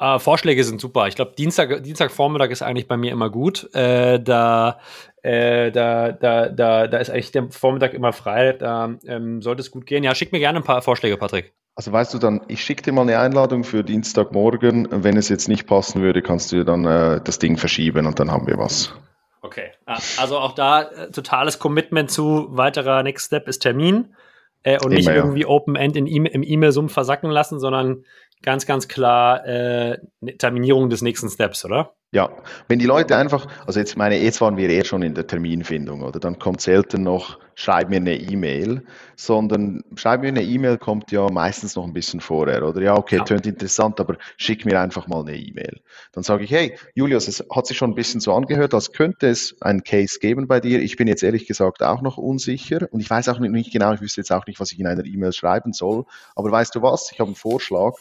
[0.00, 1.08] Uh, Vorschläge sind super.
[1.08, 3.68] Ich glaube, Dienstag, Dienstagvormittag ist eigentlich bei mir immer gut.
[3.74, 4.80] Äh, da,
[5.22, 8.54] äh, da, da, da, da ist eigentlich der Vormittag immer frei.
[8.54, 10.02] Da ähm, sollte es gut gehen.
[10.02, 11.52] Ja, schick mir gerne ein paar Vorschläge, Patrick.
[11.74, 14.88] Also weißt du dann, ich schicke dir mal eine Einladung für Dienstagmorgen.
[14.90, 18.30] Wenn es jetzt nicht passen würde, kannst du dann äh, das Ding verschieben und dann
[18.30, 18.94] haben wir was.
[19.42, 19.70] Okay.
[19.84, 24.14] Ah, also auch da äh, totales Commitment zu weiterer Next Step ist Termin.
[24.62, 25.48] Äh, und Immer, nicht irgendwie ja.
[25.48, 28.04] Open-End e im E-Mail-Sumpf versacken lassen, sondern
[28.42, 29.98] ganz, ganz klar äh,
[30.38, 31.94] Terminierung des nächsten Steps, oder?
[32.12, 32.28] Ja,
[32.66, 36.02] wenn die Leute einfach, also jetzt meine, jetzt waren wir eher schon in der Terminfindung,
[36.02, 36.18] oder?
[36.18, 38.82] Dann kommt selten noch, schreib mir eine E-Mail,
[39.14, 42.82] sondern schreib mir eine E-Mail kommt ja meistens noch ein bisschen vorher, oder?
[42.82, 43.24] Ja, okay, ja.
[43.24, 45.82] tönt interessant, aber schick mir einfach mal eine E-Mail.
[46.10, 49.28] Dann sage ich, hey, Julius, es hat sich schon ein bisschen so angehört, als könnte
[49.28, 50.80] es einen Case geben bei dir.
[50.80, 54.00] Ich bin jetzt ehrlich gesagt auch noch unsicher und ich weiß auch nicht genau, ich
[54.00, 57.12] wüsste jetzt auch nicht, was ich in einer E-Mail schreiben soll, aber weißt du was?
[57.12, 57.94] Ich habe einen Vorschlag.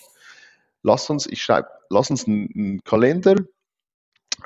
[0.84, 3.36] Lass uns, ich schreibe, lass uns einen, Kalender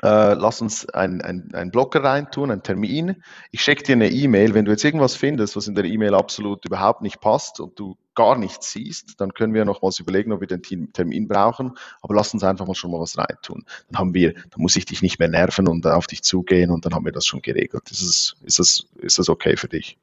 [0.02, 3.22] äh, lass uns einen ein Blocker reintun, einen Termin.
[3.52, 4.54] Ich schicke dir eine E-Mail.
[4.54, 7.96] Wenn du jetzt irgendwas findest, was in der E-Mail absolut überhaupt nicht passt und du
[8.14, 11.72] gar nichts siehst, dann können wir nochmals überlegen, ob wir den Termin brauchen.
[12.02, 13.64] Aber lass uns einfach mal schon mal was reintun.
[13.88, 16.84] Dann haben wir, dann muss ich dich nicht mehr nerven und auf dich zugehen und
[16.84, 17.90] dann haben wir das schon geregelt.
[17.90, 19.96] Ist das, ist das, ist das okay für dich?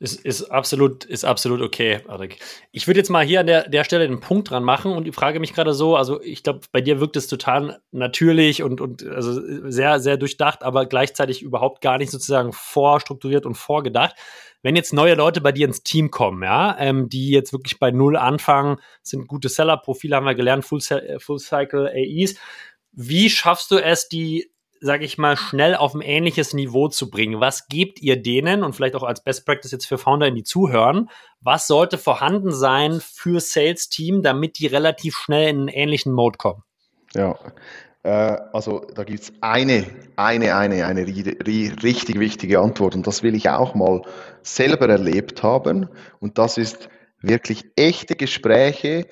[0.00, 2.00] Ist, ist, absolut, ist absolut okay.
[2.70, 5.14] Ich würde jetzt mal hier an der, der Stelle einen Punkt dran machen und ich
[5.14, 9.04] frage mich gerade so, also ich glaube, bei dir wirkt es total natürlich und, und
[9.04, 14.14] also sehr, sehr durchdacht, aber gleichzeitig überhaupt gar nicht sozusagen vorstrukturiert und vorgedacht.
[14.62, 17.90] Wenn jetzt neue Leute bei dir ins Team kommen, ja, ähm, die jetzt wirklich bei
[17.90, 20.80] Null anfangen, sind gute Seller-Profile, haben wir gelernt, Full,
[21.18, 22.36] Full AEs.
[22.92, 27.40] Wie schaffst du es, die sage ich mal, schnell auf ein ähnliches Niveau zu bringen?
[27.40, 31.10] Was gebt ihr denen und vielleicht auch als Best Practice jetzt für Founder, die zuhören?
[31.40, 36.38] Was sollte vorhanden sein für Sales Team, damit die relativ schnell in einen ähnlichen Mode
[36.38, 36.62] kommen?
[37.14, 37.36] Ja,
[38.02, 43.34] äh, also da gibt es eine, eine, eine, eine richtig wichtige Antwort und das will
[43.34, 44.02] ich auch mal
[44.42, 45.88] selber erlebt haben
[46.20, 46.88] und das ist
[47.20, 49.06] wirklich echte Gespräche,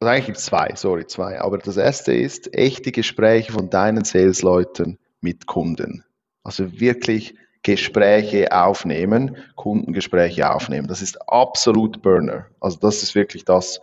[0.00, 1.40] also eigentlich gibt es zwei, sorry, zwei.
[1.40, 6.04] Aber das erste ist echte Gespräche von deinen Sales-Leuten mit Kunden.
[6.44, 10.86] Also wirklich Gespräche aufnehmen, Kundengespräche aufnehmen.
[10.86, 12.46] Das ist absolut Burner.
[12.60, 13.80] Also das ist wirklich das,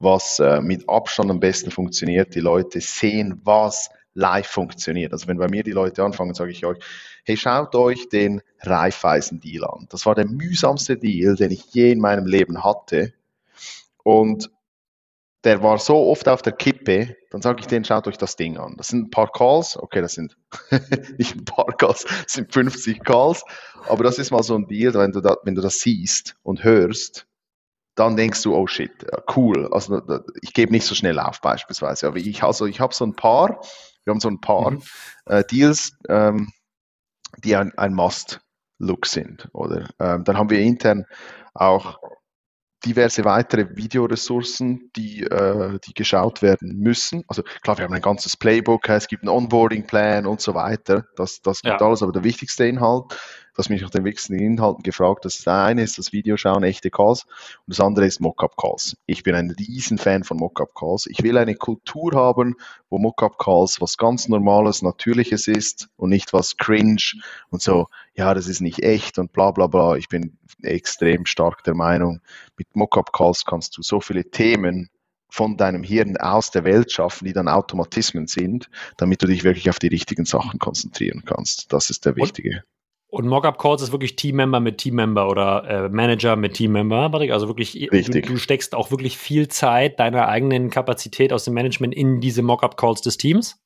[0.00, 2.34] was äh, mit Abstand am besten funktioniert.
[2.34, 5.12] Die Leute sehen, was live funktioniert.
[5.12, 6.78] Also wenn bei mir die Leute anfangen, sage ich euch,
[7.24, 9.86] hey, schaut euch den Raiffeisen-Deal an.
[9.90, 13.12] Das war der mühsamste Deal, den ich je in meinem Leben hatte.
[14.02, 14.50] Und
[15.44, 18.58] der war so oft auf der Kippe, dann sage ich denen, schaut euch das Ding
[18.58, 18.76] an.
[18.76, 20.36] Das sind ein paar Calls, okay, das sind
[21.18, 23.44] nicht ein paar Calls, das sind 50 Calls,
[23.88, 26.62] aber das ist mal so ein Deal, wenn du, da, wenn du das siehst und
[26.62, 27.26] hörst,
[27.94, 28.90] dann denkst du, oh shit,
[29.36, 29.68] cool.
[29.70, 30.00] Also
[30.40, 32.06] ich gebe nicht so schnell auf beispielsweise.
[32.06, 33.60] Aber ich, also ich habe so ein paar,
[34.04, 34.82] wir haben so ein paar mhm.
[35.26, 36.52] äh, Deals, ähm,
[37.38, 39.48] die ein, ein Must-Look sind.
[39.52, 41.04] Oder ähm, dann haben wir intern
[41.54, 41.98] auch
[42.84, 47.24] diverse weitere Videoressourcen, die, äh, die geschaut werden müssen.
[47.28, 51.06] Also klar, wir haben ein ganzes Playbook, es gibt einen Onboarding-Plan und so weiter.
[51.16, 51.86] Das, das gibt ja.
[51.86, 53.14] alles, aber der wichtigste Inhalt
[53.54, 55.26] Du hast mich nach den wichtigsten Inhalten gefragt.
[55.26, 57.24] Das eine ist das Videoschauen, echte Calls
[57.66, 58.96] und das andere ist Mockup Calls.
[59.04, 61.06] Ich bin ein riesen Fan von Mockup Calls.
[61.06, 62.56] Ich will eine Kultur haben,
[62.88, 67.02] wo Mockup Calls was ganz Normales, Natürliches ist und nicht was cringe
[67.50, 69.96] und so, ja, das ist nicht echt und bla bla bla.
[69.96, 72.22] Ich bin extrem stark der Meinung,
[72.56, 74.88] mit Mockup Calls kannst du so viele Themen
[75.28, 79.68] von deinem Hirn aus der Welt schaffen, die dann Automatismen sind, damit du dich wirklich
[79.68, 81.70] auf die richtigen Sachen konzentrieren kannst.
[81.72, 82.64] Das ist der wichtige.
[83.12, 87.30] Und Mockup Calls ist wirklich Teammember mit Teammember oder äh, Manager mit Teammember, Patrick.
[87.30, 88.24] Also wirklich, Richtig.
[88.24, 92.40] Du, du, steckst auch wirklich viel Zeit deiner eigenen Kapazität aus dem Management in diese
[92.40, 93.62] Mockup Calls des Teams?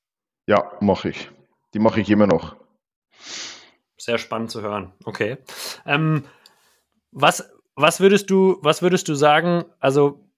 [0.48, 1.30] Ja, mache ich.
[1.74, 2.56] Die mache ich immer noch.
[3.96, 4.92] Sehr spannend zu hören.
[5.04, 5.36] Okay.
[5.86, 6.24] Ähm,
[7.12, 9.64] was, was würdest du, was würdest du sagen?
[9.78, 10.28] Also,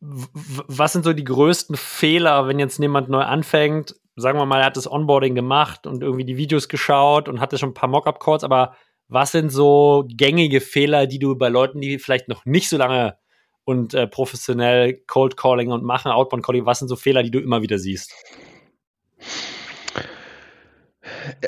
[0.00, 3.96] was sind so die größten Fehler, wenn jetzt jemand neu anfängt?
[4.16, 7.58] Sagen wir mal, er hat das Onboarding gemacht und irgendwie die Videos geschaut und hatte
[7.58, 8.76] schon ein paar Mockup-Calls, aber
[9.08, 13.16] was sind so gängige Fehler, die du bei Leuten, die vielleicht noch nicht so lange
[13.64, 17.38] und äh, professionell Cold Calling und machen, Outbound Calling, was sind so Fehler, die du
[17.38, 18.12] immer wieder siehst?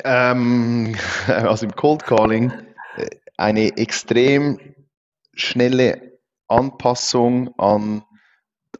[0.03, 0.95] Ähm,
[1.27, 2.51] also im Cold Calling
[2.97, 4.59] äh, eine extrem
[5.33, 8.03] schnelle Anpassung an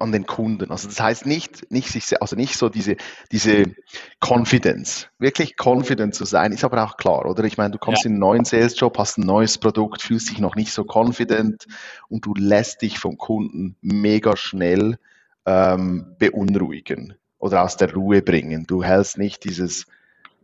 [0.02, 0.72] an den Kunden.
[0.72, 2.98] Also das heißt nicht, nicht sich, also nicht so diese,
[3.32, 3.76] diese
[4.20, 5.10] Confidence.
[5.20, 7.44] Wirklich confident zu sein, ist aber auch klar, oder?
[7.44, 8.10] Ich meine, du kommst ja.
[8.10, 11.66] in einen neuen Sales-Job, hast ein neues Produkt, fühlst dich noch nicht so confident
[12.10, 14.98] und du lässt dich vom Kunden mega schnell
[15.46, 18.66] ähm, beunruhigen oder aus der Ruhe bringen.
[18.68, 19.86] Du hältst nicht dieses,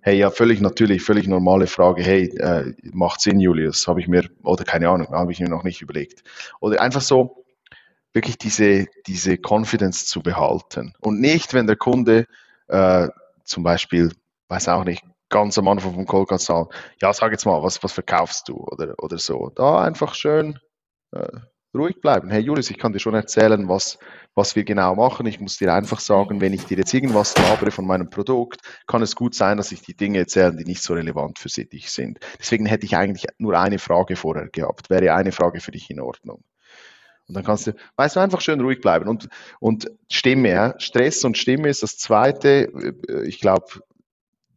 [0.02, 4.30] hey, ja, völlig natürlich, völlig normale Frage, hey, äh, macht Sinn, Julius, habe ich mir,
[4.44, 6.24] oder keine Ahnung, habe ich mir noch nicht überlegt.
[6.60, 7.44] Oder einfach so,
[8.14, 10.94] wirklich diese, diese Confidence zu behalten.
[11.00, 12.26] Und nicht, wenn der Kunde
[12.68, 13.08] äh,
[13.44, 14.12] zum Beispiel,
[14.50, 17.94] weiß auch nicht, ganz am Anfang vom Call sagt, ja, sag jetzt mal, was, was
[17.94, 19.50] verkaufst du oder, oder so.
[19.56, 20.60] Da einfach schön
[21.12, 21.28] äh,
[21.74, 22.30] ruhig bleiben.
[22.30, 23.98] Hey Julius, ich kann dir schon erzählen, was,
[24.36, 25.26] was wir genau machen.
[25.26, 29.02] Ich muss dir einfach sagen, wenn ich dir jetzt irgendwas labere von meinem Produkt, kann
[29.02, 32.20] es gut sein, dass ich die Dinge erzähle, die nicht so relevant für dich sind.
[32.40, 34.90] Deswegen hätte ich eigentlich nur eine Frage vorher gehabt.
[34.90, 36.44] Wäre eine Frage für dich in Ordnung?
[37.32, 39.08] Und dann kannst du, weißt du, einfach schön ruhig bleiben.
[39.08, 39.30] Und,
[39.62, 40.80] und Stimme, ja?
[40.80, 42.70] Stress und Stimme ist das Zweite.
[43.08, 43.68] Äh, ich glaube,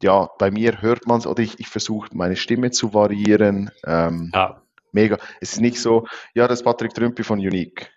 [0.02, 3.70] ja, bei mir hört man es, oder ich, ich versuche meine Stimme zu variieren.
[3.86, 4.60] Ähm, ja.
[4.90, 5.18] Mega.
[5.40, 7.92] Es ist nicht so, ja, das ist Patrick Trümpi von Unique.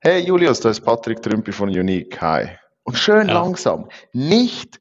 [0.00, 2.20] Hey Julius, das ist Patrick Trümpi von Unique.
[2.20, 2.48] Hi.
[2.82, 3.34] Und schön ja.
[3.34, 3.88] langsam.
[4.12, 4.80] Nicht,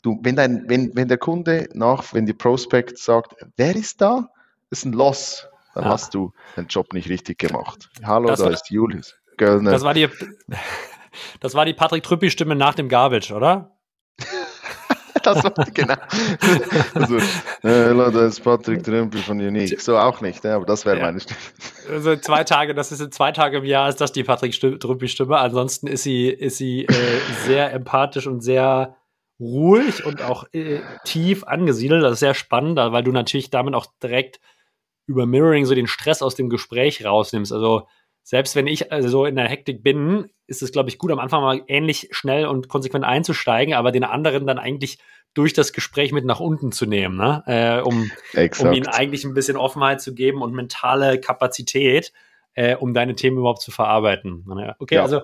[0.00, 4.30] du, wenn, dein, wenn, wenn der Kunde nach, wenn die Prospect sagt, wer ist da?
[4.70, 5.90] Das ist ein Loss dann ja.
[5.90, 7.90] hast du den Job nicht richtig gemacht.
[8.04, 9.16] Hallo, das da war, ist Julius.
[9.36, 9.72] Göllner.
[9.72, 10.08] Das war die,
[11.40, 13.76] das war die Patrick Trüppi-Stimme nach dem Garbage, oder?
[15.22, 15.94] das war genau.
[16.94, 17.18] also,
[17.62, 19.80] hallo, da ist Patrick Trümpel von Unique.
[19.80, 20.54] So auch nicht, ne?
[20.54, 21.06] aber das wäre ja.
[21.06, 21.38] meine Stimme.
[21.90, 25.36] Also zwei Tage, das ist zwei Tage im Jahr, ist das die Patrick Trümpel-Stimme.
[25.36, 28.96] Ansonsten ist sie, ist sie äh, sehr empathisch und sehr
[29.40, 32.04] ruhig und auch äh, tief angesiedelt.
[32.04, 34.38] Das ist sehr spannend, weil du natürlich damit auch direkt
[35.06, 37.52] über Mirroring so den Stress aus dem Gespräch rausnimmst.
[37.52, 37.86] Also
[38.22, 41.18] selbst wenn ich also so in der Hektik bin, ist es, glaube ich, gut, am
[41.18, 44.98] Anfang mal ähnlich schnell und konsequent einzusteigen, aber den anderen dann eigentlich
[45.34, 47.42] durch das Gespräch mit nach unten zu nehmen, ne?
[47.46, 48.10] äh, um,
[48.60, 52.12] um ihnen eigentlich ein bisschen Offenheit zu geben und mentale Kapazität,
[52.54, 54.44] äh, um deine Themen überhaupt zu verarbeiten.
[54.78, 55.02] Okay, ja.
[55.02, 55.22] also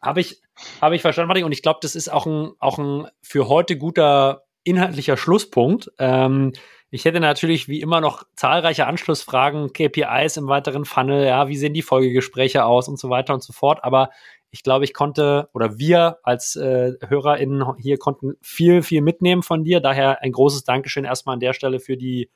[0.00, 0.40] habe ich,
[0.80, 3.76] hab ich verstanden, Martin, und ich glaube, das ist auch ein, auch ein für heute
[3.76, 5.90] guter inhaltlicher Schlusspunkt.
[5.98, 6.52] Ähm,
[6.94, 11.74] ich hätte natürlich wie immer noch zahlreiche Anschlussfragen, KPIs im weiteren Funnel, ja, wie sehen
[11.74, 13.82] die Folgegespräche aus und so weiter und so fort.
[13.82, 14.10] Aber
[14.52, 19.64] ich glaube, ich konnte oder wir als äh, HörerInnen hier konnten viel, viel mitnehmen von
[19.64, 19.80] dir.
[19.80, 22.30] Daher ein großes Dankeschön erstmal an der Stelle für die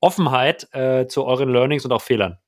[0.00, 2.38] Offenheit äh, zu euren Learnings und auch Fehlern.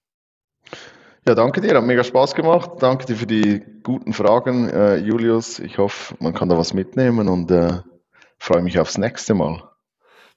[1.29, 2.73] Ja, danke dir, hat mega Spaß gemacht.
[2.81, 5.61] Danke dir für die guten Fragen, äh, Julius.
[5.61, 7.83] Ich hoffe, man kann da was mitnehmen und äh,
[8.37, 9.63] freue mich aufs nächste Mal.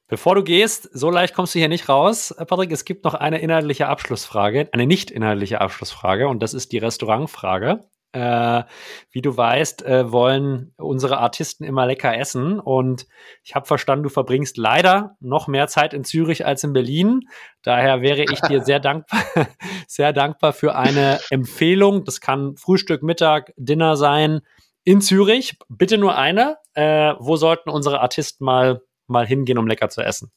[0.08, 2.72] Bevor du gehst, so leicht kommst du hier nicht raus, äh, Patrick.
[2.72, 7.82] Es gibt noch eine inhaltliche Abschlussfrage, eine nicht inhaltliche Abschlussfrage und das ist die Restaurantfrage.
[8.16, 8.64] Äh,
[9.12, 12.62] wie du weißt, äh, wollen unsere Artisten immer lecker essen.
[12.62, 13.08] Und
[13.43, 17.28] ich habe verstanden, du verbringst leider noch mehr Zeit in Zürich als in Berlin.
[17.62, 19.22] Daher wäre ich dir sehr dankbar,
[19.88, 22.06] sehr dankbar für eine Empfehlung.
[22.06, 24.39] Das kann Frühstück, Mittag, Dinner sein
[24.86, 25.58] in Zürich.
[25.68, 26.56] Bitte nur eine.
[26.74, 30.32] Äh, wo sollten unsere Artisten mal, mal hingehen, um lecker zu essen?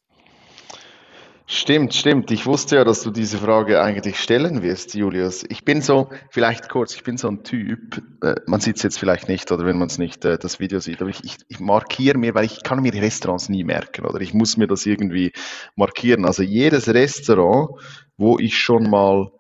[1.51, 2.31] Stimmt, stimmt.
[2.31, 5.47] Ich wusste ja, dass du diese Frage eigentlich stellen wirst, Julius.
[5.49, 8.99] Ich bin so, vielleicht kurz, ich bin so ein Typ, äh, man sieht es jetzt
[8.99, 11.59] vielleicht nicht oder wenn man es nicht äh, das Video sieht, aber ich, ich, ich
[11.59, 14.85] markiere mir, weil ich kann mir die Restaurants nie merken oder ich muss mir das
[14.85, 15.33] irgendwie
[15.75, 16.27] markieren.
[16.27, 17.81] Also jedes Restaurant,
[18.19, 19.33] wo ich schon mal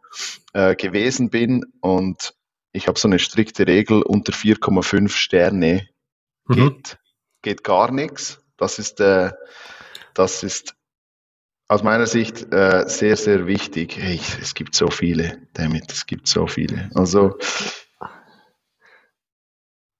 [0.54, 2.32] äh, gewesen bin und
[2.72, 5.86] ich habe so eine strikte Regel, unter 4,5 Sterne
[6.46, 6.54] mhm.
[6.54, 6.98] geht,
[7.42, 8.40] geht gar nichts.
[8.58, 9.30] Das ist, äh,
[10.14, 10.74] das ist
[11.68, 13.96] aus meiner Sicht äh, sehr, sehr wichtig.
[13.98, 16.90] Hey, es gibt so viele, damit, es gibt so viele.
[16.94, 17.36] Also,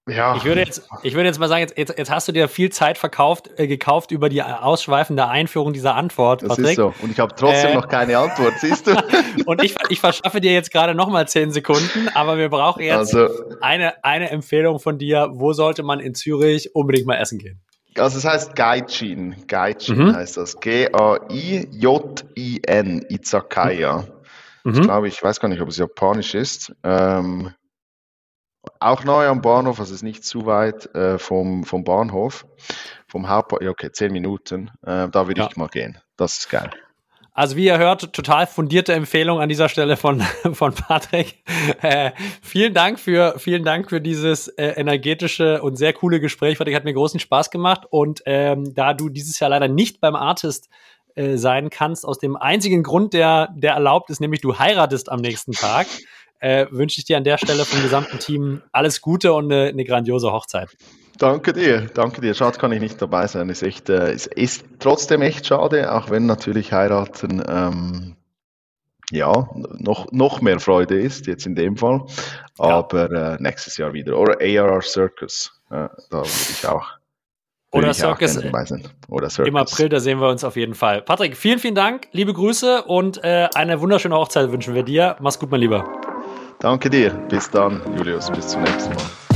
[0.07, 0.35] ja.
[0.35, 2.71] Ich würde jetzt, ich würde jetzt mal sagen, jetzt, jetzt, jetzt hast du dir viel
[2.71, 6.69] Zeit verkauft, äh, gekauft über die ausschweifende Einführung dieser Antwort, das Patrick.
[6.69, 6.93] ist so.
[7.01, 8.95] Und ich habe trotzdem äh, noch keine Antwort, siehst du?
[9.45, 13.29] und ich, ich verschaffe dir jetzt gerade nochmal zehn Sekunden, aber wir brauchen jetzt also,
[13.61, 15.29] eine, eine Empfehlung von dir.
[15.33, 17.61] Wo sollte man in Zürich unbedingt mal essen gehen?
[17.97, 19.47] Also es heißt Gaijin.
[19.47, 20.15] Gaijin mhm.
[20.15, 20.59] heißt das.
[20.59, 20.95] G-A-I-J-I-N.
[23.09, 24.05] Izakaya.
[24.63, 24.73] Mhm.
[24.73, 26.75] Ich glaube, ich weiß gar nicht, ob es japanisch ist.
[26.83, 27.53] Ähm,
[28.79, 32.45] auch neu am Bahnhof, also es ist nicht zu weit äh, vom, vom Bahnhof,
[33.07, 34.69] vom Hauptbahnhof, ja, okay, zehn Minuten.
[34.81, 35.47] Äh, da würde ja.
[35.49, 35.97] ich mal gehen.
[36.17, 36.69] Das ist geil.
[37.39, 40.19] Also wie ihr hört, total fundierte Empfehlung an dieser Stelle von,
[40.51, 41.41] von Patrick.
[41.81, 42.11] Äh,
[42.41, 46.57] vielen Dank für, vielen Dank für dieses äh, energetische und sehr coole Gespräch.
[46.57, 47.85] Patrick hat mir großen Spaß gemacht.
[47.89, 50.67] Und ähm, da du dieses Jahr leider nicht beim Artist
[51.15, 55.21] äh, sein kannst, aus dem einzigen Grund, der, der erlaubt ist, nämlich du heiratest am
[55.21, 55.87] nächsten Tag,
[56.41, 59.85] äh, wünsche ich dir an der Stelle vom gesamten Team alles Gute und eine, eine
[59.85, 60.75] grandiose Hochzeit.
[61.19, 62.33] Danke dir, danke dir.
[62.33, 63.49] Schade kann ich nicht dabei sein.
[63.49, 68.15] Ist echt, äh, ist, ist trotzdem echt schade, auch wenn natürlich heiraten ähm,
[69.11, 72.05] ja noch, noch mehr Freude ist, jetzt in dem Fall.
[72.57, 73.33] Aber ja.
[73.35, 74.17] äh, nächstes Jahr wieder.
[74.17, 75.61] Oder ARR Circus.
[75.69, 76.87] Äh, da würde ich auch.
[77.71, 78.37] Oder Circus,
[79.09, 79.47] Oder Circus.
[79.47, 81.01] Im April, da sehen wir uns auf jeden Fall.
[81.03, 85.17] Patrick, vielen, vielen Dank, liebe Grüße und äh, eine wunderschöne Hochzeit wünschen wir dir.
[85.19, 85.87] Mach's gut, mein Lieber.
[86.59, 87.11] Danke dir.
[87.29, 88.31] Bis dann, Julius.
[88.31, 89.28] Bis zum nächsten Mal.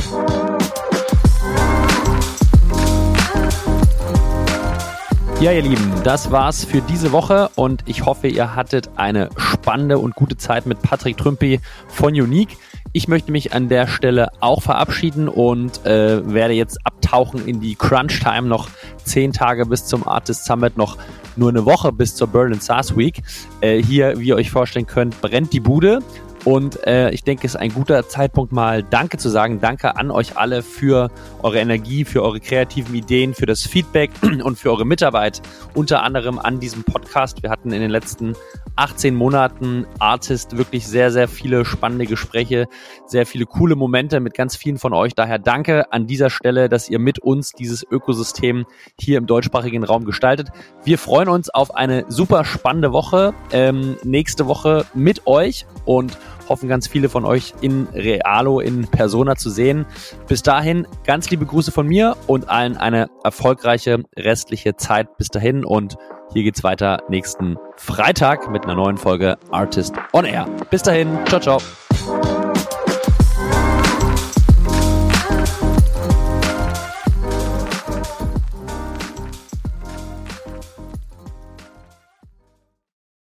[5.40, 9.98] Ja, ihr Lieben, das war's für diese Woche und ich hoffe, ihr hattet eine spannende
[9.98, 12.56] und gute Zeit mit Patrick Trümpi von Unique.
[12.92, 17.74] Ich möchte mich an der Stelle auch verabschieden und äh, werde jetzt abtauchen in die
[17.74, 18.48] Crunch Time.
[18.48, 18.68] Noch
[19.02, 20.96] zehn Tage bis zum Artist Summit, noch
[21.36, 23.20] nur eine Woche bis zur Berlin SaaS Week.
[23.60, 25.98] Äh, hier, wie ihr euch vorstellen könnt, brennt die Bude.
[26.44, 29.60] Und äh, ich denke, es ist ein guter Zeitpunkt, mal Danke zu sagen.
[29.60, 31.10] Danke an euch alle für
[31.42, 34.10] eure Energie, für eure kreativen Ideen, für das Feedback
[34.42, 35.40] und für eure Mitarbeit,
[35.74, 37.42] unter anderem an diesem Podcast.
[37.42, 38.34] Wir hatten in den letzten
[38.76, 42.66] 18 Monaten Artist wirklich sehr, sehr viele spannende Gespräche,
[43.06, 45.14] sehr viele coole Momente mit ganz vielen von euch.
[45.14, 48.66] Daher danke an dieser Stelle, dass ihr mit uns dieses Ökosystem
[48.98, 50.48] hier im deutschsprachigen Raum gestaltet.
[50.84, 56.18] Wir freuen uns auf eine super spannende Woche, ähm, nächste Woche mit euch und
[56.48, 59.86] hoffen ganz viele von euch in Realo, in Persona zu sehen.
[60.28, 65.64] Bis dahin ganz liebe Grüße von mir und allen eine erfolgreiche restliche Zeit bis dahin
[65.64, 65.96] und
[66.32, 70.46] hier geht's weiter nächsten Freitag mit einer neuen Folge Artist on Air.
[70.70, 71.83] Bis dahin, ciao, ciao.